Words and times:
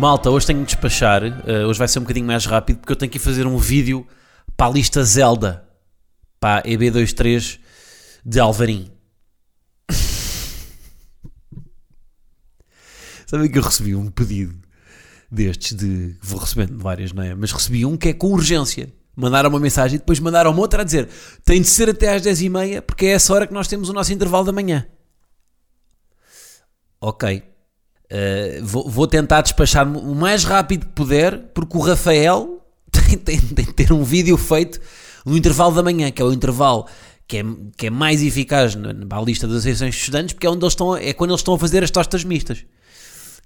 Malta, 0.00 0.30
hoje 0.30 0.46
tenho 0.46 0.60
de 0.60 0.64
despachar. 0.64 1.22
uh, 1.22 1.66
hoje 1.68 1.78
vai 1.78 1.86
ser 1.86 1.98
um 1.98 2.02
bocadinho 2.02 2.24
mais 2.26 2.46
rápido 2.46 2.78
porque 2.78 2.90
eu 2.90 2.96
tenho 2.96 3.12
que 3.12 3.18
fazer 3.18 3.46
um 3.46 3.58
vídeo 3.58 4.06
para 4.56 4.68
a 4.68 4.70
lista 4.70 5.04
Zelda. 5.04 5.68
Para 6.40 6.60
a 6.60 6.62
EB23 6.62 7.58
de 8.24 8.40
Alvarim. 8.40 8.90
Sabem 13.26 13.50
que 13.50 13.58
eu 13.58 13.62
recebi 13.62 13.94
um 13.94 14.10
pedido 14.10 14.58
destes 15.30 15.76
de. 15.76 16.16
Vou 16.22 16.40
recebendo 16.40 16.78
várias, 16.78 17.12
não 17.12 17.22
é? 17.22 17.34
Mas 17.34 17.52
recebi 17.52 17.84
um 17.84 17.94
que 17.94 18.08
é 18.08 18.14
com 18.14 18.28
urgência. 18.28 18.90
Mandaram 19.14 19.50
uma 19.50 19.60
mensagem 19.60 19.96
e 19.96 19.98
depois 19.98 20.18
mandaram 20.18 20.56
outra 20.56 20.80
a 20.80 20.84
dizer: 20.84 21.10
tem 21.44 21.60
de 21.60 21.68
ser 21.68 21.90
até 21.90 22.14
às 22.14 22.22
10h30 22.22 22.80
porque 22.80 23.04
é 23.04 23.10
essa 23.10 23.34
hora 23.34 23.46
que 23.46 23.52
nós 23.52 23.68
temos 23.68 23.90
o 23.90 23.92
nosso 23.92 24.14
intervalo 24.14 24.46
da 24.46 24.52
manhã. 24.52 24.86
Ok. 26.98 27.49
Uh, 28.10 28.64
vou, 28.64 28.88
vou 28.90 29.06
tentar 29.06 29.40
despachar 29.42 29.86
o 29.86 30.14
mais 30.14 30.42
rápido 30.42 30.86
que 30.86 30.92
puder, 30.92 31.38
porque 31.54 31.76
o 31.76 31.80
Rafael 31.80 32.60
tem, 32.90 33.16
tem- 33.16 33.38
tem 33.40 33.64
de 33.66 33.72
ter 33.72 33.92
um 33.92 34.02
vídeo 34.02 34.36
feito 34.36 34.80
no 35.24 35.36
intervalo 35.36 35.74
da 35.74 35.82
manhã, 35.82 36.10
que 36.10 36.20
é 36.20 36.24
o 36.24 36.32
intervalo 36.32 36.86
que 37.28 37.38
é, 37.38 37.44
que 37.76 37.86
é 37.86 37.90
mais 37.90 38.20
eficaz 38.22 38.74
na, 38.74 38.92
na 38.92 39.20
lista 39.22 39.46
das 39.46 39.58
associações 39.58 39.94
de 39.94 40.00
estudantes, 40.00 40.32
porque 40.32 40.46
é, 40.46 40.50
onde 40.50 40.64
eles 40.64 40.72
estão, 40.72 40.96
é 40.96 41.12
quando 41.12 41.30
eles 41.30 41.40
estão 41.40 41.54
a 41.54 41.58
fazer 41.58 41.84
as 41.84 41.90
tostas 41.92 42.24
mistas. 42.24 42.64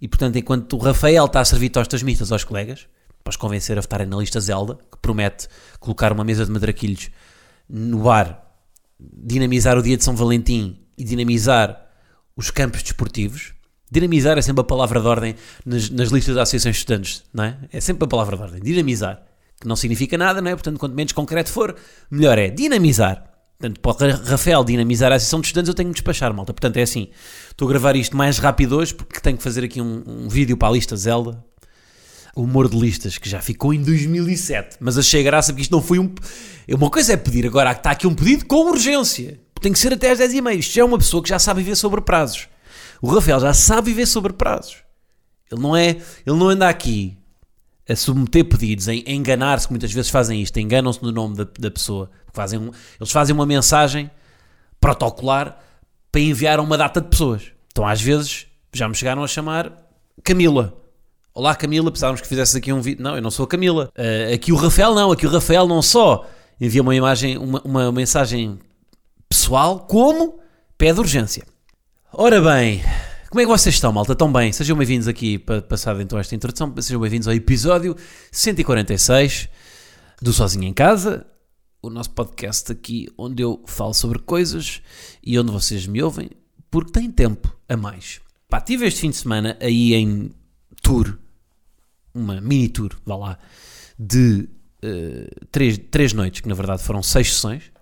E 0.00 0.08
portanto, 0.08 0.36
enquanto 0.36 0.72
o 0.74 0.78
Rafael 0.78 1.26
está 1.26 1.40
a 1.40 1.44
servir 1.44 1.68
tostas 1.68 2.02
mistas 2.02 2.32
aos 2.32 2.44
colegas, 2.44 2.86
para 3.22 3.30
os 3.30 3.36
convencer 3.36 3.76
a 3.76 3.82
votarem 3.82 4.06
na 4.06 4.16
lista 4.16 4.40
Zelda, 4.40 4.74
que 4.90 4.98
promete 5.02 5.46
colocar 5.78 6.12
uma 6.12 6.24
mesa 6.24 6.46
de 6.46 6.50
madraquilhos 6.50 7.10
no 7.68 7.98
bar, 7.98 8.42
dinamizar 8.98 9.76
o 9.78 9.82
dia 9.82 9.96
de 9.96 10.04
São 10.04 10.16
Valentim 10.16 10.78
e 10.96 11.04
dinamizar 11.04 11.86
os 12.36 12.50
campos 12.50 12.82
desportivos. 12.82 13.52
Dinamizar 13.94 14.36
é 14.36 14.42
sempre 14.42 14.60
a 14.62 14.64
palavra 14.64 15.00
de 15.00 15.06
ordem 15.06 15.36
nas, 15.64 15.88
nas 15.88 16.08
listas 16.08 16.34
das 16.34 16.42
associações 16.42 16.74
de 16.74 16.80
estudantes, 16.80 17.22
não 17.32 17.44
é? 17.44 17.56
É 17.72 17.80
sempre 17.80 18.04
a 18.04 18.08
palavra 18.08 18.36
de 18.36 18.42
ordem. 18.42 18.60
Dinamizar. 18.60 19.22
Que 19.60 19.68
não 19.68 19.76
significa 19.76 20.18
nada, 20.18 20.42
não 20.42 20.50
é? 20.50 20.54
Portanto, 20.54 20.80
quanto 20.80 20.96
menos 20.96 21.12
concreto 21.12 21.48
for, 21.48 21.76
melhor 22.10 22.36
é. 22.36 22.50
Dinamizar. 22.50 23.24
Portanto, 23.56 24.24
Rafael 24.24 24.64
dinamizar 24.64 25.12
a 25.12 25.14
associação 25.14 25.40
de 25.40 25.46
estudantes, 25.46 25.68
eu 25.68 25.74
tenho 25.74 25.90
que 25.90 25.94
despachar, 25.94 26.34
malta. 26.34 26.52
Portanto, 26.52 26.76
é 26.76 26.82
assim. 26.82 27.08
Estou 27.48 27.68
a 27.68 27.68
gravar 27.68 27.94
isto 27.94 28.16
mais 28.16 28.38
rápido 28.38 28.76
hoje, 28.76 28.92
porque 28.92 29.20
tenho 29.20 29.36
que 29.36 29.44
fazer 29.44 29.62
aqui 29.62 29.80
um, 29.80 30.02
um 30.04 30.28
vídeo 30.28 30.56
para 30.56 30.66
a 30.66 30.72
lista 30.72 30.96
Zelda. 30.96 31.40
O 32.34 32.42
humor 32.42 32.68
de 32.68 32.76
listas, 32.76 33.16
que 33.16 33.30
já 33.30 33.40
ficou 33.40 33.72
em 33.72 33.80
2007. 33.80 34.78
Mas 34.80 34.98
achei 34.98 35.22
graça 35.22 35.52
porque 35.52 35.62
isto 35.62 35.70
não 35.70 35.80
foi 35.80 36.00
um. 36.00 36.12
Uma 36.68 36.90
coisa 36.90 37.12
é 37.12 37.16
pedir, 37.16 37.46
agora 37.46 37.70
está 37.70 37.92
aqui 37.92 38.08
um 38.08 38.14
pedido 38.14 38.44
com 38.44 38.70
urgência. 38.70 39.38
Tem 39.60 39.72
que 39.72 39.78
ser 39.78 39.92
até 39.92 40.10
às 40.10 40.18
10h30. 40.18 40.58
Isto 40.58 40.74
já 40.74 40.82
é 40.82 40.84
uma 40.84 40.98
pessoa 40.98 41.22
que 41.22 41.28
já 41.28 41.38
sabe 41.38 41.62
viver 41.62 41.76
sobre 41.76 42.00
prazos. 42.00 42.48
O 43.04 43.14
Rafael 43.14 43.38
já 43.38 43.52
sabe 43.52 43.90
viver 43.90 44.06
sobre 44.06 44.32
prazos. 44.32 44.76
Ele 45.52 45.60
não 45.60 45.76
é. 45.76 45.88
Ele 45.90 46.38
não 46.38 46.48
anda 46.48 46.66
aqui 46.66 47.18
a 47.86 47.94
submeter 47.94 48.46
pedidos, 48.46 48.88
a 48.88 48.94
enganar-se, 48.94 49.66
que 49.66 49.74
muitas 49.74 49.92
vezes 49.92 50.10
fazem 50.10 50.40
isto, 50.40 50.58
enganam-se 50.58 51.02
no 51.02 51.12
nome 51.12 51.36
da, 51.36 51.46
da 51.58 51.70
pessoa. 51.70 52.10
Fazem 52.32 52.58
um- 52.58 52.70
eles 52.98 53.12
fazem 53.12 53.34
uma 53.34 53.44
mensagem 53.44 54.10
protocolar 54.80 55.58
para 56.10 56.20
enviar 56.22 56.58
a 56.58 56.62
uma 56.62 56.78
data 56.78 56.98
de 56.98 57.08
pessoas. 57.08 57.42
Então, 57.70 57.86
às 57.86 58.00
vezes, 58.00 58.46
já 58.72 58.88
me 58.88 58.94
chegaram 58.94 59.22
a 59.22 59.28
chamar 59.28 59.70
Camila. 60.22 60.74
Olá 61.34 61.54
Camila, 61.54 61.90
precisávamos 61.90 62.22
que 62.22 62.26
fizesse 62.26 62.56
aqui 62.56 62.72
um 62.72 62.80
vídeo. 62.80 63.02
Não, 63.02 63.16
eu 63.16 63.20
não 63.22 63.30
sou 63.30 63.44
a 63.44 63.48
Camila. 63.48 63.90
Ah, 63.94 64.32
aqui 64.32 64.50
o 64.50 64.56
Rafael 64.56 64.94
não, 64.94 65.12
aqui 65.12 65.26
o 65.26 65.30
Rafael 65.30 65.68
não 65.68 65.82
só 65.82 66.26
envia 66.58 66.80
uma 66.80 66.96
imagem, 66.96 67.36
uma, 67.36 67.60
uma 67.66 67.92
mensagem 67.92 68.58
pessoal, 69.28 69.80
como 69.80 70.38
pede 70.78 70.98
urgência. 71.00 71.44
Ora 72.16 72.40
bem, 72.40 72.80
como 73.28 73.40
é 73.40 73.44
que 73.44 73.50
vocês 73.50 73.74
estão, 73.74 73.92
malta? 73.92 74.12
Estão 74.12 74.32
bem? 74.32 74.52
Sejam 74.52 74.76
bem-vindos 74.76 75.08
aqui, 75.08 75.36
para 75.36 75.60
passar 75.60 76.00
então 76.00 76.16
esta 76.16 76.32
introdução, 76.32 76.72
sejam 76.80 77.00
bem-vindos 77.00 77.26
ao 77.26 77.34
episódio 77.34 77.96
146 78.30 79.48
do 80.22 80.32
Sozinho 80.32 80.62
em 80.62 80.72
Casa, 80.72 81.26
o 81.82 81.90
nosso 81.90 82.10
podcast 82.10 82.70
aqui 82.70 83.08
onde 83.18 83.42
eu 83.42 83.60
falo 83.66 83.92
sobre 83.92 84.20
coisas 84.20 84.80
e 85.24 85.36
onde 85.36 85.50
vocês 85.50 85.88
me 85.88 86.00
ouvem 86.04 86.30
porque 86.70 86.92
têm 86.92 87.10
tempo 87.10 87.52
a 87.68 87.76
mais. 87.76 88.20
Pá, 88.48 88.60
tive 88.60 88.86
este 88.86 89.00
fim 89.00 89.10
de 89.10 89.16
semana 89.16 89.58
aí 89.60 89.92
em 89.92 90.30
tour, 90.82 91.18
uma 92.14 92.40
mini 92.40 92.68
tour, 92.68 92.92
vá 93.04 93.16
lá, 93.16 93.38
de 93.98 94.48
eh, 94.82 95.28
três, 95.50 95.78
três 95.90 96.12
noites, 96.12 96.42
que 96.42 96.48
na 96.48 96.54
verdade 96.54 96.80
foram 96.80 97.02
seis 97.02 97.34
sessões, 97.34 97.73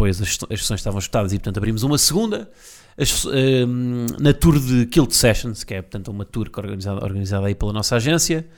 pois 0.00 0.18
as, 0.18 0.38
as 0.50 0.60
sessões 0.60 0.80
estavam 0.80 0.98
esgotadas 0.98 1.30
e 1.34 1.36
portanto 1.38 1.58
abrimos 1.58 1.82
uma 1.82 1.98
segunda 1.98 2.50
as- 2.96 3.26
ehm, 3.26 4.06
na 4.18 4.32
tour 4.32 4.58
de 4.58 4.86
Kilt 4.86 5.12
Sessions, 5.12 5.62
que 5.62 5.74
é 5.74 5.82
portanto 5.82 6.08
uma 6.08 6.24
tour 6.24 6.46
é 6.46 6.58
organizada, 6.58 7.04
organizada 7.04 7.46
aí 7.46 7.54
pela 7.54 7.70
nossa 7.70 7.96
agência, 7.96 8.48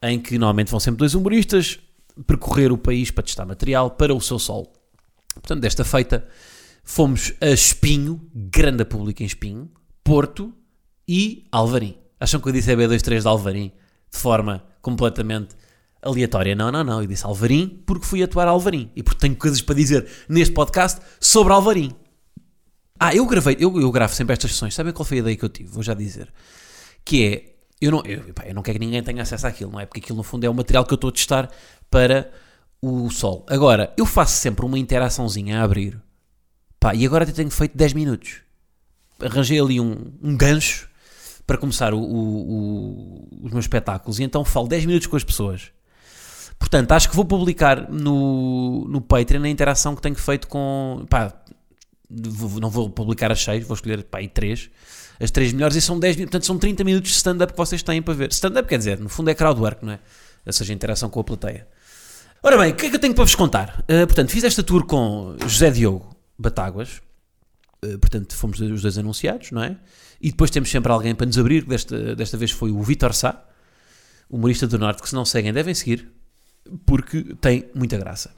em 0.00 0.20
que 0.20 0.38
normalmente 0.38 0.70
vão 0.70 0.78
sempre 0.78 1.00
dois 1.00 1.14
humoristas 1.14 1.80
percorrer 2.28 2.70
o 2.70 2.78
país 2.78 3.10
para 3.10 3.24
testar 3.24 3.44
material 3.44 3.90
para 3.90 4.14
o 4.14 4.20
seu 4.20 4.38
sol. 4.38 4.72
Portanto, 5.34 5.62
desta 5.62 5.84
feita 5.84 6.24
fomos 6.84 7.32
a 7.40 7.48
Espinho, 7.48 8.20
grande 8.32 8.84
público 8.84 9.20
em 9.24 9.26
Espinho, 9.26 9.68
Porto 10.04 10.54
e 11.08 11.44
Alvarim. 11.50 11.96
Acham 12.20 12.40
que 12.40 12.48
eu 12.48 12.52
disse 12.52 12.70
EB23 12.70 13.22
de 13.22 13.26
Alvarim 13.26 13.72
de 14.12 14.16
forma 14.16 14.62
completamente 14.80 15.56
aleatória? 16.02 16.54
Não, 16.54 16.70
não, 16.70 16.82
não. 16.84 17.00
Eu 17.02 17.06
disse 17.06 17.24
Alvarim 17.24 17.82
porque 17.86 18.06
fui 18.06 18.22
atuar 18.22 18.46
a 18.48 18.50
Alvarim 18.50 18.90
e 18.96 19.02
porque 19.02 19.20
tenho 19.20 19.36
coisas 19.36 19.60
para 19.60 19.74
dizer 19.74 20.06
neste 20.28 20.52
podcast 20.54 21.00
sobre 21.20 21.52
Alvarim. 21.52 21.92
Ah, 23.00 23.14
eu 23.14 23.24
gravei, 23.26 23.56
eu, 23.60 23.80
eu 23.80 23.90
gravo 23.92 24.14
sempre 24.14 24.32
estas 24.32 24.52
sessões. 24.52 24.74
Sabem 24.74 24.92
qual 24.92 25.04
foi 25.04 25.18
a 25.18 25.20
ideia 25.20 25.36
que 25.36 25.44
eu 25.44 25.48
tive? 25.48 25.68
Vou 25.70 25.82
já 25.82 25.94
dizer. 25.94 26.32
Que 27.04 27.24
é, 27.24 27.54
eu 27.80 27.92
não, 27.92 28.02
eu, 28.04 28.34
pá, 28.34 28.44
eu 28.46 28.54
não 28.54 28.62
quero 28.62 28.78
que 28.78 28.84
ninguém 28.84 29.02
tenha 29.02 29.22
acesso 29.22 29.46
àquilo, 29.46 29.70
não 29.70 29.78
é? 29.80 29.86
Porque 29.86 30.00
aquilo 30.00 30.16
no 30.16 30.24
fundo 30.24 30.44
é 30.44 30.50
o 30.50 30.54
material 30.54 30.84
que 30.84 30.92
eu 30.92 30.96
estou 30.96 31.08
a 31.08 31.12
testar 31.12 31.48
para 31.90 32.30
o 32.82 33.08
sol. 33.10 33.46
Agora, 33.48 33.92
eu 33.96 34.04
faço 34.04 34.40
sempre 34.40 34.64
uma 34.66 34.78
interaçãozinha 34.78 35.60
a 35.60 35.62
abrir. 35.64 36.00
Pá, 36.80 36.94
e 36.94 37.06
agora 37.06 37.22
até 37.24 37.32
tenho 37.32 37.50
feito 37.50 37.76
10 37.76 37.92
minutos. 37.92 38.40
Arranjei 39.20 39.60
ali 39.60 39.80
um, 39.80 40.12
um 40.22 40.36
gancho 40.36 40.88
para 41.46 41.56
começar 41.56 41.94
o- 41.94 41.98
o- 42.00 42.50
o- 42.52 43.28
os 43.46 43.52
meus 43.52 43.64
espetáculos 43.64 44.18
e 44.18 44.22
então 44.24 44.44
falo 44.44 44.68
10 44.68 44.84
minutos 44.86 45.06
com 45.06 45.16
as 45.16 45.24
pessoas. 45.24 45.70
Portanto, 46.58 46.92
acho 46.92 47.08
que 47.08 47.16
vou 47.16 47.24
publicar 47.24 47.90
no, 47.90 48.84
no 48.88 49.00
Patreon 49.00 49.44
a 49.44 49.48
interação 49.48 49.94
que 49.94 50.02
tenho 50.02 50.16
feito 50.16 50.48
com. 50.48 51.06
Pá, 51.08 51.32
não 52.60 52.70
vou 52.70 52.90
publicar 52.90 53.30
as 53.30 53.42
6, 53.42 53.66
vou 53.66 53.74
escolher 53.74 54.02
pá, 54.04 54.18
aí 54.18 54.28
3. 54.28 54.70
As 55.20 55.30
3 55.30 55.52
melhores 55.52 55.76
e 55.76 55.80
são 55.80 55.98
10 55.98 56.16
minutos, 56.16 56.30
portanto 56.30 56.46
são 56.46 56.58
30 56.58 56.84
minutos 56.84 57.10
de 57.10 57.16
stand-up 57.16 57.52
que 57.52 57.58
vocês 57.58 57.82
têm 57.82 58.00
para 58.00 58.14
ver. 58.14 58.30
Stand-up 58.30 58.68
quer 58.68 58.78
dizer, 58.78 58.98
no 58.98 59.08
fundo 59.08 59.30
é 59.30 59.34
crowdwork, 59.34 59.84
não 59.84 59.92
é? 59.92 59.98
Ou 60.46 60.52
seja, 60.52 60.72
interação 60.72 61.10
com 61.10 61.20
a 61.20 61.24
plateia. 61.24 61.66
Ora 62.42 62.56
bem, 62.56 62.72
o 62.72 62.76
que 62.76 62.86
é 62.86 62.90
que 62.90 62.96
eu 62.96 63.00
tenho 63.00 63.14
para 63.14 63.24
vos 63.24 63.34
contar? 63.34 63.84
Uh, 63.84 64.06
portanto, 64.06 64.30
fiz 64.30 64.44
esta 64.44 64.62
tour 64.62 64.86
com 64.86 65.36
José 65.46 65.70
Diogo 65.70 66.16
Batáguas. 66.38 67.00
Uh, 67.84 67.98
portanto, 67.98 68.34
fomos 68.34 68.60
os 68.60 68.82
dois 68.82 68.96
anunciados, 68.96 69.50
não 69.50 69.62
é? 69.62 69.76
E 70.20 70.30
depois 70.30 70.50
temos 70.50 70.70
sempre 70.70 70.92
alguém 70.92 71.14
para 71.14 71.26
nos 71.26 71.36
abrir. 71.36 71.64
Desta, 71.64 72.14
desta 72.14 72.36
vez 72.36 72.52
foi 72.52 72.70
o 72.70 72.80
Vitor 72.80 73.12
Sá, 73.12 73.44
humorista 74.30 74.66
do 74.68 74.78
Norte, 74.78 75.02
que 75.02 75.08
se 75.08 75.14
não 75.16 75.24
seguem 75.24 75.52
devem 75.52 75.74
seguir, 75.74 76.08
porque 76.86 77.22
tem 77.40 77.68
muita 77.74 77.96
graça. 77.98 78.30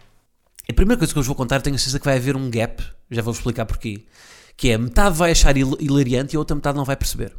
A 0.68 0.72
primeira 0.72 0.98
coisa 0.98 1.12
que 1.12 1.18
eu 1.18 1.22
vos 1.22 1.26
vou 1.26 1.36
contar, 1.36 1.60
tenho 1.62 1.76
a 1.76 1.78
certeza 1.78 1.98
que 1.98 2.04
vai 2.04 2.16
haver 2.16 2.36
um 2.36 2.50
gap, 2.50 2.82
já 3.10 3.22
vou-vos 3.22 3.38
explicar 3.40 3.66
porquê, 3.66 4.04
que 4.56 4.70
é 4.70 4.78
metade 4.78 5.16
vai 5.16 5.32
achar 5.32 5.56
hil- 5.56 5.76
hilariante 5.80 6.34
e 6.34 6.36
a 6.36 6.38
outra 6.38 6.54
metade 6.54 6.76
não 6.76 6.84
vai 6.84 6.96
perceber. 6.96 7.34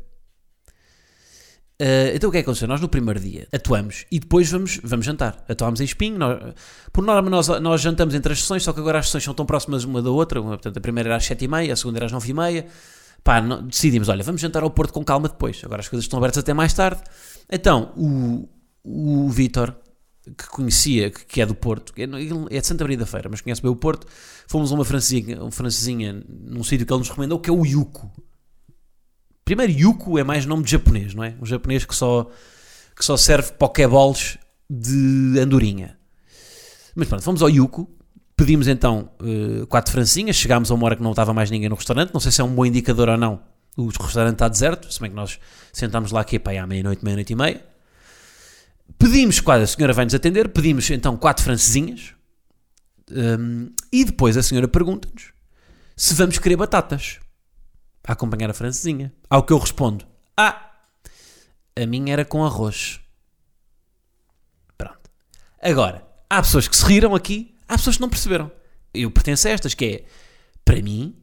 Uh, 1.82 2.14
então 2.14 2.30
o 2.30 2.32
que 2.32 2.38
é 2.38 2.42
que 2.44 2.46
aconteceu? 2.48 2.68
Nós 2.68 2.80
no 2.80 2.88
primeiro 2.88 3.20
dia 3.20 3.48
atuamos 3.52 4.06
e 4.12 4.20
depois 4.20 4.52
vamos, 4.52 4.80
vamos 4.84 5.04
jantar. 5.04 5.44
Atuámos 5.50 5.82
em 5.82 5.84
Espinho. 5.86 6.18
Nós, 6.20 6.54
por 6.94 7.04
norma, 7.04 7.28
nós, 7.28 7.48
nós 7.48 7.82
jantamos 7.82 8.14
entre 8.14 8.34
as 8.34 8.40
sessões, 8.42 8.62
só 8.64 8.72
que 8.72 8.80
agora 8.80 9.00
as 9.00 9.08
sessões 9.08 9.24
são 9.24 9.34
tão 9.34 9.48
próximas 9.48 9.84
uma 9.84 10.00
da 10.00 10.12
outra. 10.12 10.40
Portanto, 10.42 10.78
a 10.78 10.82
primeira 10.82 11.10
era 11.10 11.16
às 11.16 11.24
7h30, 11.24 11.72
a 11.72 11.76
segunda 11.76 11.98
era 11.98 12.06
às 12.06 12.12
9h30. 12.12 12.66
Pá, 13.24 13.42
não- 13.42 13.66
decidimos, 13.66 14.10
olha, 14.10 14.24
vamos 14.24 14.42
jantar 14.42 14.62
ao 14.62 14.70
Porto 14.70 14.94
com 14.94 15.04
calma 15.04 15.28
depois. 15.28 15.60
Agora 15.64 15.80
as 15.82 15.88
coisas 15.88 16.06
estão 16.06 16.20
abertas 16.20 16.40
até 16.44 16.54
mais 16.54 16.72
tarde. 16.74 17.02
Então, 17.52 17.92
o, 17.98 18.48
o 18.84 19.30
Vítor, 19.30 19.76
que 20.38 20.48
conhecia, 20.50 21.10
que, 21.10 21.42
é 21.42 21.46
do 21.46 21.56
Porto, 21.56 21.94
é, 21.98 22.04
é 22.56 22.62
de 22.62 22.68
Santa 22.68 22.84
Maria 22.84 22.98
da 22.98 23.06
Feira, 23.06 23.30
mas 23.30 23.42
conhece 23.42 23.62
bem 23.62 23.72
o 23.72 23.76
Porto, 23.76 24.08
fomos 24.48 24.72
a 24.72 24.76
uma 24.76 24.86
francesinha, 24.86 25.42
uma 25.42 25.52
francesinha 25.52 26.24
num 26.28 26.64
sítio 26.64 26.86
que 26.86 26.94
ele 26.94 27.00
nos 27.00 27.10
recomendou, 27.10 27.40
que 27.40 27.50
é 27.50 27.54
o 27.54 27.66
Yuko. 27.66 28.12
Primeiro, 29.44 29.72
Yuko 29.72 30.18
é 30.18 30.24
mais 30.24 30.46
nome 30.46 30.64
de 30.64 30.72
japonês, 30.72 31.14
não 31.14 31.24
é? 31.24 31.36
Um 31.42 31.46
japonês 31.46 31.86
que 31.86 31.96
só, 31.96 32.30
que 32.96 33.04
só 33.04 33.18
serve 33.18 33.52
pokéballs 33.54 34.38
de 34.70 35.40
andorinha. 35.40 35.98
Mas 36.96 37.08
pronto, 37.08 37.24
fomos 37.24 37.42
ao 37.42 37.50
Yuko, 37.50 37.90
pedimos 38.36 38.68
então 38.68 39.10
uh, 39.22 39.66
quatro 39.68 39.92
francinhas, 39.92 40.36
chegámos 40.36 40.72
a 40.72 40.74
uma 40.74 40.86
hora 40.86 40.96
que 40.96 41.04
não 41.04 41.12
estava 41.12 41.34
mais 41.34 41.50
ninguém 41.50 41.70
no 41.70 41.76
restaurante, 41.76 42.14
não 42.14 42.20
sei 42.20 42.32
se 42.32 42.42
é 42.42 42.44
um 42.44 42.54
bom 42.54 42.66
indicador 42.66 43.10
ou 43.10 43.18
não, 43.18 43.42
o 43.78 43.88
restaurante 43.88 44.34
está 44.34 44.48
deserto, 44.48 44.92
se 44.92 45.00
bem 45.00 45.10
que 45.10 45.16
nós 45.16 45.40
sentámos 45.72 46.12
lá 46.12 46.22
aqui 46.22 46.38
para 46.38 46.62
à 46.62 46.68
meia-noite, 46.68 47.04
meia-noite 47.04 47.34
e 47.34 47.36
meia. 47.36 47.71
Pedimos, 48.98 49.40
quase 49.40 49.64
a 49.64 49.68
senhora 49.68 49.94
vai 49.94 50.06
nos 50.06 50.14
atender, 50.14 50.50
pedimos 50.50 50.90
então 50.90 51.18
quatro 51.18 51.44
francesinhas 51.44 52.14
um, 53.12 53.72
e 53.92 54.06
depois 54.06 54.38
a 54.38 54.44
senhora 54.44 54.68
pergunta-nos 54.68 55.34
se 55.96 56.14
vamos 56.14 56.40
querer 56.40 56.56
batatas 56.56 57.20
a 58.08 58.14
acompanhar 58.14 58.50
a 58.50 58.54
francesinha. 58.54 59.14
Ao 59.30 59.44
que 59.44 59.54
eu 59.54 59.58
respondo: 59.58 60.06
Ah, 60.36 60.72
a 61.76 61.86
minha 61.86 62.14
era 62.14 62.26
com 62.26 62.44
arroz. 62.44 63.00
Pronto. 64.78 65.10
Agora, 65.62 66.08
há 66.30 66.42
pessoas 66.42 66.68
que 66.68 66.76
se 66.76 66.86
riram 66.86 67.14
aqui, 67.14 67.56
há 67.68 67.78
pessoas 67.78 67.98
que 67.98 68.02
não 68.02 68.10
perceberam. 68.10 68.52
Eu 68.94 69.12
pertenço 69.12 69.48
a 69.48 69.52
estas, 69.52 69.74
que 69.74 69.86
é, 69.86 70.06
para 70.66 70.82
mim, 70.82 71.16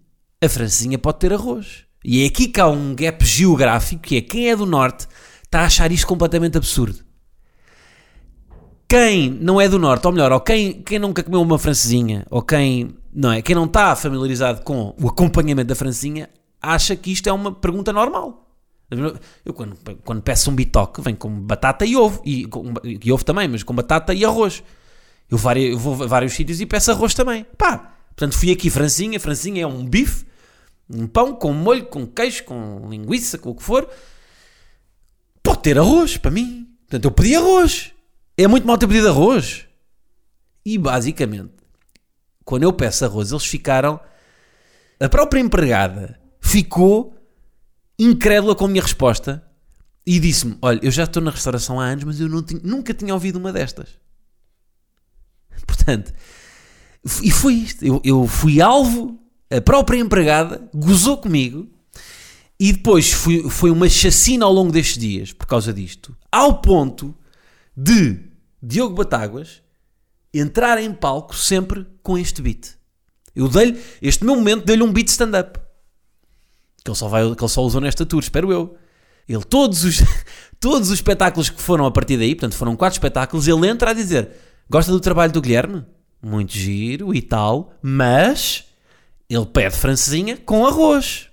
a 0.42 0.48
francesinha 0.48 0.98
pode 0.98 1.18
ter 1.18 1.32
arroz. 1.32 1.84
E 2.04 2.22
é 2.22 2.26
aqui 2.26 2.46
que 2.46 2.60
há 2.60 2.68
um 2.68 2.94
gap 2.94 3.24
geográfico, 3.24 4.02
que 4.02 4.16
é 4.16 4.20
quem 4.20 4.48
é 4.48 4.56
do 4.56 4.64
Norte 4.64 5.06
está 5.44 5.60
a 5.60 5.66
achar 5.66 5.90
isto 5.90 6.06
completamente 6.06 6.56
absurdo. 6.56 7.04
Quem 8.88 9.28
não 9.28 9.60
é 9.60 9.68
do 9.68 9.78
Norte, 9.78 10.06
ou 10.06 10.12
melhor, 10.12 10.32
ou 10.32 10.40
quem, 10.40 10.80
quem 10.82 10.98
nunca 10.98 11.22
comeu 11.22 11.42
uma 11.42 11.58
francesinha, 11.58 12.26
ou 12.30 12.40
quem 12.40 12.96
não 13.12 13.32
é, 13.32 13.42
quem 13.42 13.54
não 13.54 13.66
está 13.66 13.94
familiarizado 13.94 14.62
com 14.62 14.94
o 14.98 15.08
acompanhamento 15.08 15.68
da 15.68 15.74
francesinha, 15.74 16.30
acha 16.60 16.96
que 16.96 17.12
isto 17.12 17.28
é 17.28 17.32
uma 17.32 17.52
pergunta 17.52 17.92
normal. 17.92 18.46
Eu 19.44 19.52
quando, 19.52 19.76
quando 20.02 20.22
peço 20.22 20.50
um 20.50 20.54
bitoque, 20.54 21.02
vem 21.02 21.14
com 21.14 21.28
batata 21.28 21.84
e 21.84 21.94
ovo, 21.94 22.22
e, 22.24 22.46
com, 22.46 22.72
e 22.82 23.12
ovo 23.12 23.22
também, 23.22 23.46
mas 23.46 23.62
com 23.62 23.74
batata 23.74 24.14
e 24.14 24.24
arroz. 24.24 24.62
Eu, 25.30 25.36
vários, 25.36 25.72
eu 25.72 25.78
vou 25.78 26.02
a 26.02 26.06
vários 26.06 26.32
sítios 26.32 26.58
e 26.58 26.64
peço 26.64 26.90
arroz 26.90 27.12
também. 27.12 27.44
Pá, 27.58 27.94
portanto 28.16 28.38
fui 28.38 28.50
aqui 28.50 28.70
francinha, 28.70 29.20
francinha 29.20 29.64
é 29.64 29.66
um 29.66 29.84
bife, 29.84 30.24
um 30.88 31.06
pão 31.06 31.34
com 31.34 31.52
molho, 31.52 31.84
com 31.84 32.06
queijo, 32.06 32.44
com 32.44 32.86
linguiça, 32.88 33.36
com 33.36 33.50
o 33.50 33.54
que 33.54 33.62
for. 33.62 33.86
Pode 35.42 35.58
ter 35.58 35.78
arroz, 35.78 36.16
para 36.16 36.30
mim. 36.30 36.66
Portanto, 36.86 37.04
eu 37.04 37.10
pedi 37.10 37.36
arroz. 37.36 37.92
É 38.38 38.46
muito 38.46 38.64
mal 38.64 38.78
ter 38.78 38.86
pedido 38.86 39.08
arroz. 39.08 39.66
E 40.64 40.78
basicamente, 40.78 41.54
quando 42.44 42.62
eu 42.62 42.72
peço 42.72 43.04
arroz, 43.04 43.32
eles 43.32 43.44
ficaram. 43.44 43.98
A 45.00 45.08
própria 45.08 45.40
empregada 45.40 46.20
ficou 46.40 47.16
incrédula 47.98 48.54
com 48.54 48.66
a 48.66 48.68
minha 48.68 48.82
resposta 48.82 49.44
e 50.06 50.20
disse-me: 50.20 50.56
Olha, 50.62 50.78
eu 50.82 50.90
já 50.90 51.02
estou 51.02 51.20
na 51.20 51.32
restauração 51.32 51.80
há 51.80 51.86
anos, 51.86 52.04
mas 52.04 52.20
eu 52.20 52.42
tinha, 52.42 52.60
nunca 52.62 52.94
tinha 52.94 53.12
ouvido 53.12 53.36
uma 53.36 53.52
destas. 53.52 53.88
Portanto, 55.66 56.12
e 57.22 57.30
foi 57.32 57.54
isto. 57.54 57.84
Eu, 57.84 58.00
eu 58.04 58.26
fui 58.28 58.60
alvo, 58.60 59.18
a 59.50 59.60
própria 59.60 59.98
empregada 59.98 60.68
gozou 60.72 61.18
comigo 61.18 61.68
e 62.60 62.72
depois 62.72 63.12
fui, 63.12 63.50
foi 63.50 63.70
uma 63.70 63.88
chacina 63.88 64.44
ao 64.44 64.52
longo 64.52 64.70
destes 64.70 64.98
dias 64.98 65.32
por 65.32 65.46
causa 65.46 65.72
disto, 65.72 66.16
ao 66.30 66.60
ponto 66.60 67.14
de 67.76 68.27
Diogo 68.62 68.94
Batáguas 68.94 69.62
entrar 70.32 70.78
em 70.78 70.92
palco 70.92 71.34
sempre 71.34 71.86
com 72.02 72.18
este 72.18 72.42
beat. 72.42 72.76
Eu 73.34 73.48
dei-lhe, 73.48 73.80
este 74.02 74.24
meu 74.24 74.34
momento, 74.34 74.64
dei-lhe 74.64 74.82
um 74.82 74.92
beat 74.92 75.08
stand-up. 75.08 75.58
Que 76.84 76.90
ele, 76.90 76.96
só 76.96 77.08
vai, 77.08 77.22
que 77.34 77.42
ele 77.42 77.48
só 77.48 77.62
usou 77.62 77.80
nesta 77.80 78.04
tour, 78.04 78.20
espero 78.20 78.52
eu. 78.52 78.76
Ele, 79.28 79.44
todos 79.44 79.84
os, 79.84 79.98
todos 80.58 80.88
os 80.88 80.94
espetáculos 80.94 81.50
que 81.50 81.60
foram 81.60 81.86
a 81.86 81.90
partir 81.90 82.16
daí, 82.16 82.34
portanto 82.34 82.56
foram 82.56 82.76
quatro 82.76 82.96
espetáculos, 82.96 83.46
ele 83.46 83.68
entra 83.68 83.90
a 83.90 83.94
dizer: 83.94 84.30
Gosta 84.68 84.90
do 84.90 85.00
trabalho 85.00 85.32
do 85.32 85.40
Guilherme? 85.40 85.84
Muito 86.20 86.52
giro 86.52 87.14
e 87.14 87.22
tal, 87.22 87.74
mas 87.80 88.64
ele 89.28 89.46
pede 89.46 89.76
francesinha 89.76 90.36
com 90.36 90.66
arroz. 90.66 91.28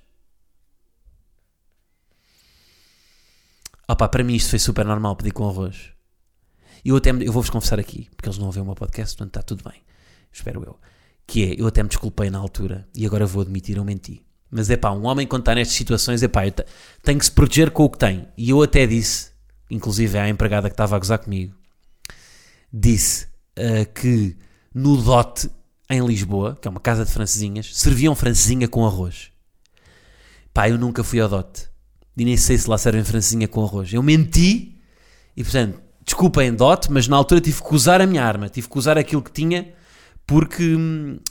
Opa, 3.87 4.07
para 4.07 4.23
mim 4.23 4.35
isto 4.35 4.49
foi 4.49 4.59
super 4.59 4.85
normal 4.85 5.15
pedir 5.15 5.31
com 5.31 5.47
arroz. 5.47 5.94
Eu 6.85 6.95
até 6.97 7.09
eu 7.09 7.33
vou-vos 7.33 7.49
confessar 7.49 7.79
aqui, 7.79 8.07
porque 8.15 8.29
eles 8.29 8.37
não 8.37 8.45
ouvem 8.45 8.61
o 8.61 8.65
meu 8.65 8.75
podcast, 8.75 9.17
portanto 9.17 9.35
está 9.35 9.41
tudo 9.41 9.67
bem. 9.67 9.81
Espero 10.31 10.63
eu. 10.63 10.79
Que 11.25 11.43
é, 11.43 11.55
eu 11.59 11.65
até 11.65 11.81
me 11.81 11.89
desculpei 11.89 12.29
na 12.29 12.37
altura 12.37 12.87
e 12.93 13.07
agora 13.07 13.25
vou 13.25 13.41
admitir, 13.41 13.77
eu 13.77 13.83
menti. 13.83 14.23
Mas 14.51 14.69
é 14.69 14.77
pá, 14.77 14.91
um 14.91 15.05
homem 15.05 15.25
quando 15.25 15.41
está 15.41 15.55
nestas 15.55 15.75
situações, 15.75 16.21
é 16.21 16.27
pá, 16.27 16.41
tem 17.01 17.17
que 17.17 17.25
se 17.25 17.31
proteger 17.31 17.71
com 17.71 17.85
o 17.85 17.89
que 17.89 17.97
tem. 17.97 18.27
E 18.37 18.51
eu 18.51 18.61
até 18.61 18.85
disse, 18.85 19.31
inclusive 19.69 20.15
à 20.19 20.29
empregada 20.29 20.69
que 20.69 20.73
estava 20.73 20.95
a 20.95 20.99
gozar 20.99 21.17
comigo, 21.17 21.55
disse 22.71 23.25
uh, 23.57 23.91
que 23.93 24.37
no 24.71 24.95
Dote, 25.01 25.49
em 25.89 26.05
Lisboa, 26.05 26.55
que 26.61 26.67
é 26.67 26.71
uma 26.71 26.79
casa 26.79 27.03
de 27.03 27.11
francesinhas, 27.11 27.75
serviam 27.75 28.13
francesinha 28.13 28.67
com 28.67 28.85
arroz. 28.85 29.31
Pá, 30.53 30.69
eu 30.69 30.77
nunca 30.77 31.03
fui 31.03 31.19
ao 31.19 31.27
Dote. 31.27 31.67
E 32.15 32.23
nem 32.23 32.37
sei 32.37 32.57
se 32.57 32.69
lá 32.69 32.77
servem 32.77 33.03
francesinha 33.03 33.47
com 33.47 33.63
arroz. 33.63 33.91
Eu 33.91 34.03
menti 34.03 34.79
e, 35.35 35.43
portanto, 35.43 35.81
desculpem 36.05 36.53
dote, 36.53 36.91
mas 36.91 37.07
na 37.07 37.17
altura 37.17 37.41
tive 37.41 37.61
que 37.61 37.73
usar 37.73 37.99
a 37.99 38.05
minha 38.05 38.23
arma, 38.23 38.47
tive 38.47 38.69
que 38.69 38.77
usar 38.77 38.97
aquilo 38.97 39.21
que 39.21 39.31
tinha 39.31 39.73
porque, 40.27 40.77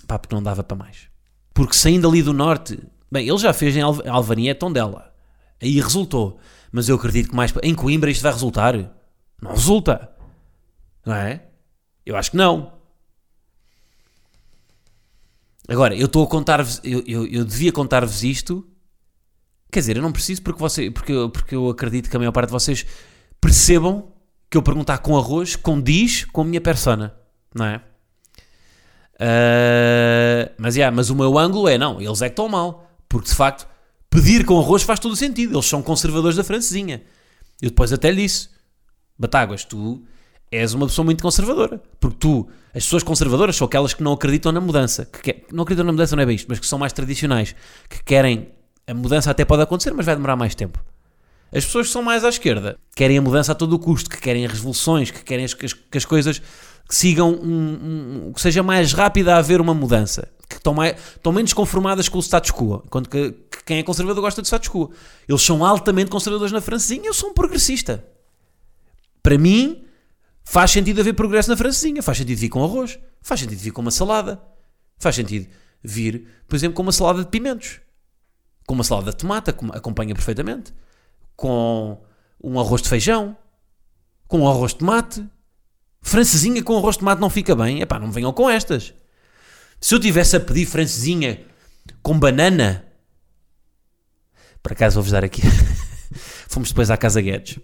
pá, 0.06 0.18
porque 0.18 0.34
não 0.34 0.42
dava 0.42 0.62
para 0.64 0.76
mais. 0.76 1.08
Porque 1.52 1.74
saindo 1.74 2.08
ali 2.08 2.22
do 2.22 2.32
norte, 2.32 2.78
bem, 3.10 3.28
ele 3.28 3.38
já 3.38 3.52
fez 3.52 3.76
em 3.76 3.80
Al 3.80 4.02
Alvania 4.08 4.50
é 4.50 4.54
Tondela, 4.54 5.14
aí 5.62 5.80
resultou, 5.80 6.38
mas 6.72 6.88
eu 6.88 6.96
acredito 6.96 7.30
que 7.30 7.36
mais 7.36 7.54
em 7.62 7.74
Coimbra 7.74 8.10
isto 8.10 8.22
vai 8.22 8.32
resultar. 8.32 8.74
Não 9.40 9.52
resulta, 9.52 10.10
não 11.06 11.14
é? 11.14 11.44
Eu 12.04 12.16
acho 12.16 12.32
que 12.32 12.36
não. 12.36 12.72
Agora, 15.68 15.96
eu 15.96 16.06
estou 16.06 16.24
a 16.24 16.26
contar-vos, 16.26 16.80
eu, 16.84 17.02
eu, 17.06 17.26
eu 17.26 17.44
devia 17.44 17.72
contar-vos 17.72 18.22
isto. 18.22 18.66
Quer 19.70 19.80
dizer, 19.80 19.96
eu 19.96 20.02
não 20.02 20.12
preciso 20.12 20.42
porque, 20.42 20.60
você, 20.60 20.90
porque, 20.90 21.12
porque 21.32 21.54
eu 21.54 21.68
acredito 21.68 22.10
que 22.10 22.16
a 22.16 22.18
maior 22.18 22.32
parte 22.32 22.48
de 22.48 22.52
vocês 22.52 22.86
percebam 23.40 24.13
que 24.54 24.58
eu 24.58 24.62
perguntar 24.62 24.98
com 24.98 25.16
arroz 25.18 25.56
condiz 25.56 26.24
com 26.26 26.42
a 26.42 26.44
minha 26.44 26.60
persona, 26.60 27.12
não 27.52 27.64
é? 27.66 27.80
Uh, 29.16 30.54
mas, 30.56 30.76
yeah, 30.76 30.94
mas 30.94 31.10
o 31.10 31.16
meu 31.16 31.36
ângulo 31.36 31.68
é, 31.68 31.76
não, 31.76 32.00
eles 32.00 32.22
é 32.22 32.28
que 32.28 32.32
estão 32.34 32.48
mal, 32.48 32.88
porque 33.08 33.28
de 33.28 33.34
facto 33.34 33.66
pedir 34.08 34.44
com 34.44 34.56
arroz 34.60 34.84
faz 34.84 35.00
todo 35.00 35.10
o 35.10 35.16
sentido, 35.16 35.56
eles 35.56 35.66
são 35.66 35.82
conservadores 35.82 36.36
da 36.36 36.44
francesinha. 36.44 37.02
Eu 37.60 37.70
depois 37.70 37.92
até 37.92 38.12
lhe 38.12 38.22
disse, 38.22 38.48
Batáguas, 39.18 39.64
tu 39.64 40.04
és 40.52 40.72
uma 40.72 40.86
pessoa 40.86 41.04
muito 41.04 41.20
conservadora, 41.20 41.82
porque 41.98 42.18
tu, 42.20 42.48
as 42.68 42.84
pessoas 42.84 43.02
conservadoras 43.02 43.56
são 43.56 43.66
aquelas 43.66 43.92
que 43.92 44.04
não 44.04 44.12
acreditam 44.12 44.52
na 44.52 44.60
mudança, 44.60 45.04
que, 45.04 45.44
não 45.50 45.64
acreditam 45.64 45.86
na 45.86 45.90
mudança 45.90 46.14
não 46.14 46.22
é 46.22 46.26
bem 46.26 46.36
isto, 46.36 46.46
mas 46.48 46.60
que 46.60 46.66
são 46.66 46.78
mais 46.78 46.92
tradicionais, 46.92 47.56
que 47.90 48.04
querem, 48.04 48.52
a 48.86 48.94
mudança 48.94 49.32
até 49.32 49.44
pode 49.44 49.62
acontecer, 49.62 49.92
mas 49.92 50.06
vai 50.06 50.14
demorar 50.14 50.36
mais 50.36 50.54
tempo. 50.54 50.80
As 51.54 51.64
pessoas 51.64 51.86
que 51.86 51.92
são 51.92 52.02
mais 52.02 52.24
à 52.24 52.28
esquerda 52.28 52.76
querem 52.96 53.16
a 53.16 53.22
mudança 53.22 53.52
a 53.52 53.54
todo 53.54 53.74
o 53.74 53.78
custo, 53.78 54.10
que 54.10 54.20
querem 54.20 54.44
as 54.44 54.52
revoluções, 54.52 55.12
que 55.12 55.22
querem 55.22 55.44
as, 55.44 55.54
que, 55.54 55.64
as, 55.64 55.72
que 55.72 55.98
as 55.98 56.04
coisas 56.04 56.42
sigam, 56.90 57.30
um, 57.30 58.26
um, 58.26 58.32
que 58.32 58.40
seja 58.40 58.60
mais 58.60 58.92
rápida 58.92 59.36
a 59.36 59.38
haver 59.38 59.60
uma 59.60 59.72
mudança, 59.72 60.28
que 60.48 60.56
estão, 60.56 60.74
mais, 60.74 60.96
estão 61.14 61.32
menos 61.32 61.52
conformadas 61.52 62.08
com 62.08 62.18
o 62.18 62.22
status 62.22 62.50
quo, 62.50 62.82
enquanto 62.84 63.08
que, 63.08 63.30
que 63.30 63.64
quem 63.64 63.78
é 63.78 63.82
conservador 63.84 64.20
gosta 64.20 64.42
do 64.42 64.46
status 64.46 64.68
quo. 64.68 64.90
Eles 65.28 65.42
são 65.42 65.64
altamente 65.64 66.10
conservadores 66.10 66.52
na 66.52 66.60
francesinha, 66.60 67.06
eu 67.06 67.14
sou 67.14 67.30
um 67.30 67.34
progressista. 67.34 68.04
Para 69.22 69.38
mim, 69.38 69.84
faz 70.42 70.72
sentido 70.72 71.00
haver 71.00 71.14
progresso 71.14 71.48
na 71.48 71.56
francesinha, 71.56 72.02
faz 72.02 72.18
sentido 72.18 72.36
vir 72.36 72.48
com 72.48 72.64
arroz, 72.64 72.98
faz 73.22 73.40
sentido 73.40 73.60
vir 73.60 73.70
com 73.70 73.80
uma 73.80 73.92
salada, 73.92 74.42
faz 74.98 75.14
sentido 75.14 75.46
vir, 75.84 76.26
por 76.48 76.56
exemplo, 76.56 76.74
com 76.74 76.82
uma 76.82 76.92
salada 76.92 77.22
de 77.22 77.30
pimentos, 77.30 77.80
com 78.66 78.74
uma 78.74 78.84
salada 78.84 79.12
de 79.12 79.16
tomate, 79.16 79.50
acompanha 79.50 80.14
perfeitamente 80.14 80.74
com 81.36 82.02
um 82.42 82.58
arroz 82.58 82.82
de 82.82 82.88
feijão, 82.88 83.36
com 84.28 84.40
um 84.40 84.48
arroz 84.48 84.72
de 84.72 84.78
tomate. 84.78 85.24
Francesinha 86.00 86.62
com 86.62 86.76
arroz 86.76 86.96
de 86.96 87.00
tomate 87.00 87.20
não 87.20 87.30
fica 87.30 87.54
bem. 87.54 87.80
Epá, 87.80 87.98
não 87.98 88.12
venham 88.12 88.32
com 88.32 88.48
estas. 88.48 88.92
Se 89.80 89.94
eu 89.94 90.00
tivesse 90.00 90.36
a 90.36 90.40
pedir 90.40 90.66
francesinha 90.66 91.40
com 92.02 92.18
banana, 92.18 92.84
por 94.62 94.72
acaso 94.72 94.94
vou-vos 94.94 95.12
dar 95.12 95.24
aqui. 95.24 95.42
Fomos 96.48 96.70
depois 96.70 96.90
à 96.90 96.96
Casa 96.96 97.20
Guedes. 97.20 97.58